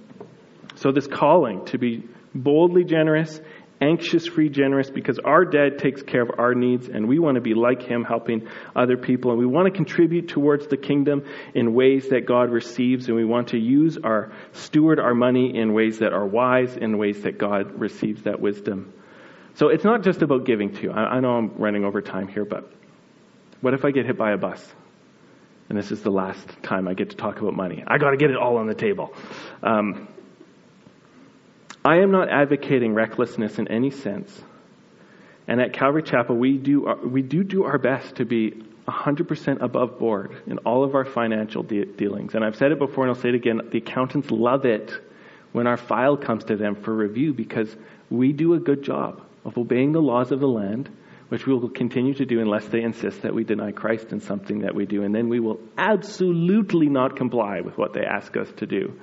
So, 0.78 0.92
this 0.92 1.06
calling 1.06 1.64
to 1.66 1.78
be 1.78 2.04
boldly 2.34 2.84
generous 2.84 3.40
anxious, 3.80 4.26
free, 4.26 4.48
generous, 4.48 4.90
because 4.90 5.18
our 5.24 5.44
dad 5.44 5.78
takes 5.78 6.02
care 6.02 6.22
of 6.22 6.30
our 6.38 6.54
needs 6.54 6.88
and 6.88 7.08
we 7.08 7.18
want 7.18 7.36
to 7.36 7.40
be 7.40 7.54
like 7.54 7.82
him, 7.82 8.04
helping 8.04 8.48
other 8.74 8.96
people. 8.96 9.30
And 9.30 9.38
we 9.38 9.46
want 9.46 9.66
to 9.66 9.76
contribute 9.76 10.28
towards 10.28 10.66
the 10.66 10.76
kingdom 10.76 11.24
in 11.54 11.74
ways 11.74 12.08
that 12.08 12.26
God 12.26 12.50
receives. 12.50 13.06
And 13.06 13.16
we 13.16 13.24
want 13.24 13.48
to 13.48 13.58
use 13.58 13.98
our, 14.02 14.32
steward 14.52 14.98
our 14.98 15.14
money 15.14 15.56
in 15.56 15.72
ways 15.72 15.98
that 16.00 16.12
are 16.12 16.26
wise, 16.26 16.76
in 16.76 16.98
ways 16.98 17.22
that 17.22 17.38
God 17.38 17.78
receives 17.78 18.22
that 18.22 18.40
wisdom. 18.40 18.92
So 19.54 19.68
it's 19.68 19.84
not 19.84 20.02
just 20.02 20.22
about 20.22 20.44
giving 20.44 20.74
to. 20.76 20.90
I, 20.90 21.16
I 21.16 21.20
know 21.20 21.30
I'm 21.30 21.54
running 21.56 21.84
over 21.84 22.00
time 22.00 22.28
here, 22.28 22.44
but 22.44 22.70
what 23.60 23.74
if 23.74 23.84
I 23.84 23.90
get 23.90 24.06
hit 24.06 24.16
by 24.16 24.32
a 24.32 24.36
bus? 24.36 24.64
And 25.68 25.76
this 25.76 25.90
is 25.90 26.02
the 26.02 26.10
last 26.10 26.48
time 26.62 26.88
I 26.88 26.94
get 26.94 27.10
to 27.10 27.16
talk 27.16 27.40
about 27.40 27.54
money. 27.54 27.84
I 27.86 27.98
got 27.98 28.10
to 28.10 28.16
get 28.16 28.30
it 28.30 28.36
all 28.36 28.56
on 28.56 28.66
the 28.66 28.74
table. 28.74 29.12
Um, 29.62 30.08
I 31.84 31.98
am 31.98 32.10
not 32.10 32.28
advocating 32.28 32.94
recklessness 32.94 33.58
in 33.58 33.68
any 33.68 33.90
sense. 33.90 34.42
And 35.46 35.60
at 35.60 35.72
Calvary 35.72 36.02
Chapel, 36.02 36.36
we 36.36 36.58
do, 36.58 36.86
uh, 36.86 36.96
we 36.96 37.22
do 37.22 37.42
do 37.42 37.64
our 37.64 37.78
best 37.78 38.16
to 38.16 38.24
be 38.24 38.62
100% 38.86 39.62
above 39.62 39.98
board 39.98 40.42
in 40.46 40.58
all 40.58 40.84
of 40.84 40.94
our 40.94 41.04
financial 41.04 41.62
de- 41.62 41.84
dealings. 41.84 42.34
And 42.34 42.44
I've 42.44 42.56
said 42.56 42.72
it 42.72 42.78
before 42.78 43.04
and 43.04 43.14
I'll 43.14 43.20
say 43.20 43.30
it 43.30 43.34
again 43.34 43.60
the 43.70 43.78
accountants 43.78 44.30
love 44.30 44.64
it 44.64 44.92
when 45.52 45.66
our 45.66 45.76
file 45.76 46.16
comes 46.16 46.44
to 46.44 46.56
them 46.56 46.74
for 46.74 46.94
review 46.94 47.32
because 47.32 47.74
we 48.10 48.32
do 48.32 48.54
a 48.54 48.58
good 48.58 48.82
job 48.82 49.22
of 49.44 49.56
obeying 49.56 49.92
the 49.92 50.00
laws 50.00 50.32
of 50.32 50.40
the 50.40 50.48
land, 50.48 50.90
which 51.28 51.46
we 51.46 51.54
will 51.54 51.68
continue 51.68 52.14
to 52.14 52.26
do 52.26 52.40
unless 52.40 52.66
they 52.66 52.82
insist 52.82 53.22
that 53.22 53.34
we 53.34 53.44
deny 53.44 53.72
Christ 53.72 54.12
in 54.12 54.20
something 54.20 54.60
that 54.60 54.74
we 54.74 54.86
do. 54.86 55.02
And 55.02 55.14
then 55.14 55.28
we 55.28 55.40
will 55.40 55.60
absolutely 55.76 56.88
not 56.88 57.16
comply 57.16 57.60
with 57.60 57.78
what 57.78 57.92
they 57.92 58.04
ask 58.04 58.36
us 58.36 58.48
to 58.58 58.66
do. 58.66 58.98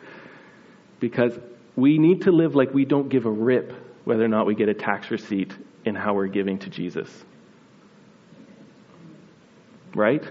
Because 1.00 1.38
we 1.76 1.98
need 1.98 2.22
to 2.24 2.32
live 2.32 2.56
like 2.56 2.74
we 2.74 2.86
don't 2.86 3.10
give 3.10 3.26
a 3.26 3.32
rip 3.32 3.74
whether 4.06 4.24
or 4.24 4.28
not 4.28 4.46
we 4.46 4.56
get 4.56 4.70
a 4.70 4.74
tax 4.74 5.12
receipt 5.12 5.54
in 5.84 5.96
how 5.96 6.14
we're 6.14 6.28
giving 6.28 6.60
to 6.60 6.70
Jesus. 6.70 7.10
Right? 9.94 10.24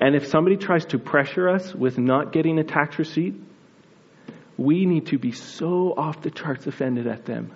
And 0.00 0.14
if 0.14 0.26
somebody 0.26 0.56
tries 0.56 0.84
to 0.86 0.98
pressure 0.98 1.48
us 1.48 1.74
with 1.74 1.98
not 1.98 2.32
getting 2.32 2.58
a 2.58 2.64
tax 2.64 2.98
receipt, 2.98 3.34
we 4.56 4.86
need 4.86 5.06
to 5.06 5.18
be 5.18 5.32
so 5.32 5.94
off 5.96 6.22
the 6.22 6.30
charts 6.30 6.66
offended 6.66 7.06
at 7.06 7.24
them 7.24 7.52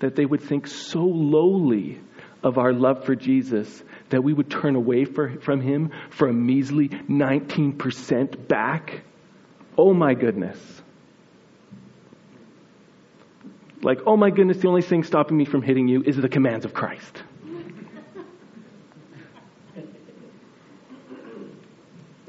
that 0.00 0.16
they 0.16 0.24
would 0.24 0.42
think 0.42 0.66
so 0.66 1.00
lowly 1.00 2.00
of 2.42 2.58
our 2.58 2.72
love 2.72 3.04
for 3.04 3.14
Jesus 3.14 3.82
that 4.08 4.22
we 4.22 4.32
would 4.32 4.50
turn 4.50 4.74
away 4.74 5.04
for, 5.04 5.38
from 5.40 5.60
him 5.60 5.90
for 6.10 6.28
a 6.28 6.32
measly 6.32 6.88
19% 6.88 8.48
back. 8.48 9.02
Oh 9.76 9.92
my 9.92 10.14
goodness. 10.14 10.58
Like, 13.82 14.00
oh 14.06 14.16
my 14.16 14.30
goodness, 14.30 14.58
the 14.58 14.68
only 14.68 14.82
thing 14.82 15.04
stopping 15.04 15.36
me 15.36 15.44
from 15.44 15.62
hitting 15.62 15.88
you 15.88 16.02
is 16.02 16.16
the 16.16 16.28
commands 16.28 16.64
of 16.64 16.74
Christ. 16.74 17.22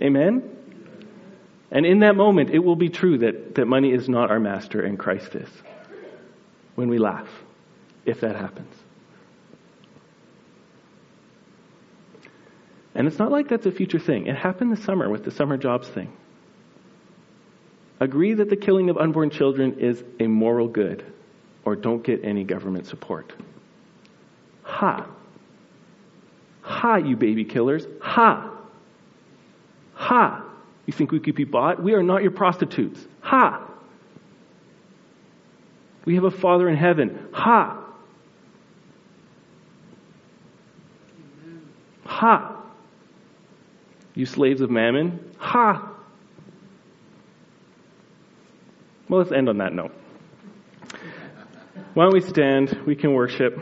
Amen? 0.02 0.50
And 1.72 1.86
in 1.86 2.00
that 2.00 2.16
moment, 2.16 2.50
it 2.50 2.60
will 2.60 2.76
be 2.76 2.90
true 2.90 3.18
that, 3.20 3.56
that 3.56 3.66
money 3.66 3.92
is 3.92 4.10
not 4.10 4.32
our 4.32 4.40
master 4.40 4.82
and 4.82 4.98
Christ 4.98 5.36
is. 5.36 5.50
When 6.76 6.90
we 6.90 6.98
laugh, 6.98 7.28
if 8.06 8.22
that 8.22 8.36
happens. 8.36 8.74
And 12.96 13.08
it's 13.08 13.20
not 13.20 13.32
like 13.32 13.48
that's 13.48 13.66
a 13.66 13.72
future 13.72 14.00
thing. 14.00 14.28
It 14.28 14.36
happened 14.36 14.72
this 14.72 14.84
summer 14.84 15.10
with 15.10 15.24
the 15.24 15.32
summer 15.32 15.58
jobs 15.58 15.88
thing. 15.88 16.12
Agree 18.00 18.34
that 18.34 18.50
the 18.50 18.56
killing 18.56 18.90
of 18.90 18.98
unborn 18.98 19.30
children 19.30 19.80
is 19.80 20.04
a 20.20 20.28
moral 20.28 20.68
good 20.68 21.06
or 21.66 21.76
don't 21.76 22.04
get 22.04 22.24
any 22.24 22.44
government 22.44 22.88
support. 22.88 23.34
Ha! 24.64 25.06
Ha, 26.62 26.96
you 26.98 27.16
baby 27.16 27.46
killers. 27.46 27.86
Ha! 28.02 28.50
Ha! 29.94 30.44
You 30.86 30.94
think 30.94 31.12
we 31.12 31.20
could 31.20 31.36
be 31.36 31.44
bought? 31.44 31.82
We 31.82 31.94
are 31.94 32.04
not 32.04 32.22
your 32.22 32.32
prostitutes. 32.32 33.00
Ha! 33.22 33.68
We 36.06 36.16
have 36.16 36.24
a 36.24 36.32
Father 36.32 36.68
in 36.68 36.76
heaven. 36.76 37.28
Ha! 37.32 37.78
Ha! 42.06 42.64
You 44.16 44.26
slaves 44.26 44.62
of 44.62 44.70
mammon. 44.70 45.34
Ha! 45.38 45.90
Well, 49.08 49.20
let's 49.20 49.32
end 49.32 49.50
on 49.50 49.58
that 49.60 49.74
note. 49.74 49.94
Why 51.94 52.06
don't 52.06 52.14
we 52.14 52.22
stand? 52.22 52.84
We 52.86 52.96
can 52.96 53.14
worship. 53.14 53.60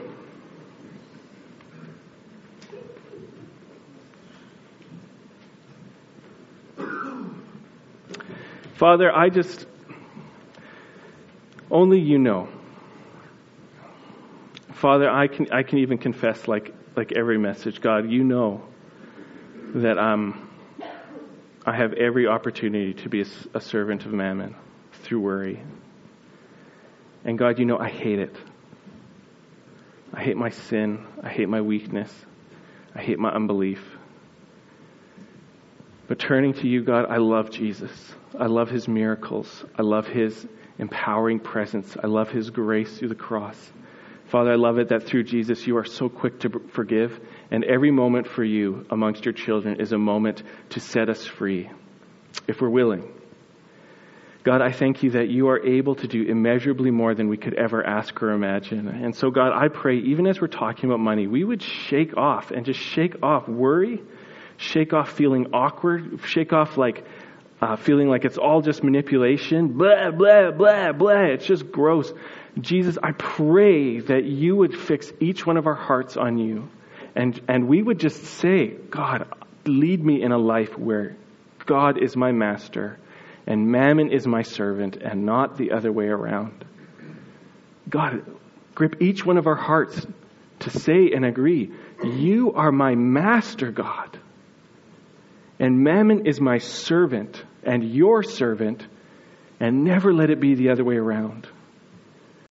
Father, 8.75 9.11
I 9.11 9.29
just, 9.29 9.65
only 11.71 11.99
you 11.99 12.19
know. 12.19 12.47
Father, 14.73 15.09
I 15.09 15.27
can, 15.27 15.51
I 15.51 15.63
can 15.63 15.79
even 15.79 15.97
confess, 15.97 16.47
like, 16.47 16.73
like 16.95 17.11
every 17.17 17.39
message, 17.39 17.81
God, 17.81 18.11
you 18.11 18.23
know 18.23 18.61
that 19.73 19.97
um, 19.97 20.49
I 21.65 21.75
have 21.75 21.93
every 21.93 22.27
opportunity 22.27 22.93
to 22.93 23.09
be 23.09 23.21
a, 23.21 23.25
a 23.55 23.59
servant 23.59 24.05
of 24.05 24.13
mammon 24.13 24.55
through 24.93 25.19
worry, 25.21 25.63
and 27.25 27.37
God, 27.37 27.59
you 27.59 27.65
know, 27.65 27.77
I 27.77 27.89
hate 27.89 28.19
it. 28.19 28.35
I 30.13 30.23
hate 30.23 30.37
my 30.37 30.49
sin. 30.49 31.05
I 31.21 31.29
hate 31.29 31.49
my 31.49 31.61
weakness. 31.61 32.13
I 32.95 33.01
hate 33.01 33.19
my 33.19 33.29
unbelief. 33.29 33.83
But 36.07 36.17
turning 36.17 36.53
to 36.55 36.67
you, 36.67 36.83
God, 36.83 37.05
I 37.09 37.17
love 37.17 37.51
Jesus. 37.51 37.91
I 38.37 38.47
love 38.47 38.69
his 38.69 38.87
miracles. 38.87 39.63
I 39.77 39.83
love 39.83 40.07
his 40.07 40.47
empowering 40.79 41.39
presence. 41.39 41.95
I 42.01 42.07
love 42.07 42.29
his 42.29 42.49
grace 42.49 42.97
through 42.97 43.09
the 43.09 43.15
cross. 43.15 43.71
Father, 44.29 44.51
I 44.51 44.55
love 44.55 44.77
it 44.77 44.89
that 44.89 45.03
through 45.03 45.23
Jesus 45.23 45.65
you 45.67 45.77
are 45.77 45.85
so 45.85 46.07
quick 46.07 46.39
to 46.41 46.49
forgive, 46.71 47.19
and 47.51 47.63
every 47.63 47.91
moment 47.91 48.27
for 48.27 48.43
you 48.43 48.85
amongst 48.89 49.25
your 49.25 49.33
children 49.33 49.79
is 49.79 49.91
a 49.91 49.97
moment 49.97 50.43
to 50.69 50.79
set 50.79 51.09
us 51.09 51.25
free, 51.25 51.69
if 52.47 52.61
we're 52.61 52.69
willing. 52.69 53.11
God, 54.49 54.63
I 54.63 54.71
thank 54.71 55.03
you 55.03 55.11
that 55.11 55.29
you 55.29 55.49
are 55.49 55.63
able 55.63 55.93
to 55.93 56.07
do 56.07 56.23
immeasurably 56.23 56.89
more 56.89 57.13
than 57.13 57.29
we 57.29 57.37
could 57.37 57.53
ever 57.53 57.85
ask 57.85 58.19
or 58.23 58.31
imagine. 58.31 58.87
And 58.87 59.15
so, 59.15 59.29
God, 59.29 59.51
I 59.53 59.67
pray, 59.67 59.99
even 59.99 60.25
as 60.25 60.41
we're 60.41 60.47
talking 60.47 60.89
about 60.89 60.99
money, 60.99 61.27
we 61.27 61.43
would 61.43 61.61
shake 61.61 62.17
off 62.17 62.49
and 62.49 62.65
just 62.65 62.79
shake 62.79 63.21
off 63.21 63.47
worry, 63.47 64.01
shake 64.57 64.91
off 64.91 65.11
feeling 65.11 65.53
awkward, 65.53 66.21
shake 66.25 66.51
off 66.51 66.77
like 66.77 67.05
uh, 67.61 67.75
feeling 67.75 68.09
like 68.09 68.25
it's 68.25 68.39
all 68.39 68.63
just 68.63 68.83
manipulation, 68.83 69.77
blah, 69.77 70.09
blah, 70.09 70.49
blah, 70.49 70.93
blah. 70.93 71.25
It's 71.25 71.45
just 71.45 71.71
gross. 71.71 72.11
Jesus, 72.59 72.97
I 73.03 73.11
pray 73.11 73.99
that 73.99 74.23
you 74.23 74.55
would 74.55 74.75
fix 74.75 75.13
each 75.19 75.45
one 75.45 75.57
of 75.57 75.67
our 75.67 75.75
hearts 75.75 76.17
on 76.17 76.39
you. 76.39 76.67
And, 77.15 77.39
and 77.47 77.67
we 77.67 77.83
would 77.83 77.99
just 77.99 78.23
say, 78.23 78.69
God, 78.89 79.27
lead 79.67 80.03
me 80.03 80.23
in 80.23 80.31
a 80.31 80.39
life 80.39 80.75
where 80.75 81.17
God 81.67 82.01
is 82.01 82.15
my 82.15 82.31
master 82.31 82.97
and 83.49 83.67
mammon 83.67 84.11
is 84.11 84.27
my 84.27 84.43
servant 84.43 84.95
and 84.97 85.25
not 85.25 85.57
the 85.57 85.71
other 85.71 85.91
way 85.91 86.05
around. 86.05 86.63
God, 87.89 88.23
grip 88.75 89.01
each 89.01 89.25
one 89.25 89.37
of 89.37 89.47
our 89.47 89.55
hearts 89.55 90.05
to 90.59 90.69
say 90.69 91.11
and 91.13 91.25
agree, 91.25 91.71
You 92.03 92.53
are 92.53 92.71
my 92.71 92.93
master, 92.93 93.71
God. 93.71 94.19
And 95.59 95.83
mammon 95.83 96.27
is 96.27 96.39
my 96.39 96.59
servant 96.59 97.43
and 97.63 97.83
your 97.83 98.21
servant, 98.21 98.85
and 99.59 99.83
never 99.83 100.13
let 100.13 100.29
it 100.29 100.39
be 100.39 100.53
the 100.53 100.69
other 100.69 100.83
way 100.83 100.95
around. 100.95 101.47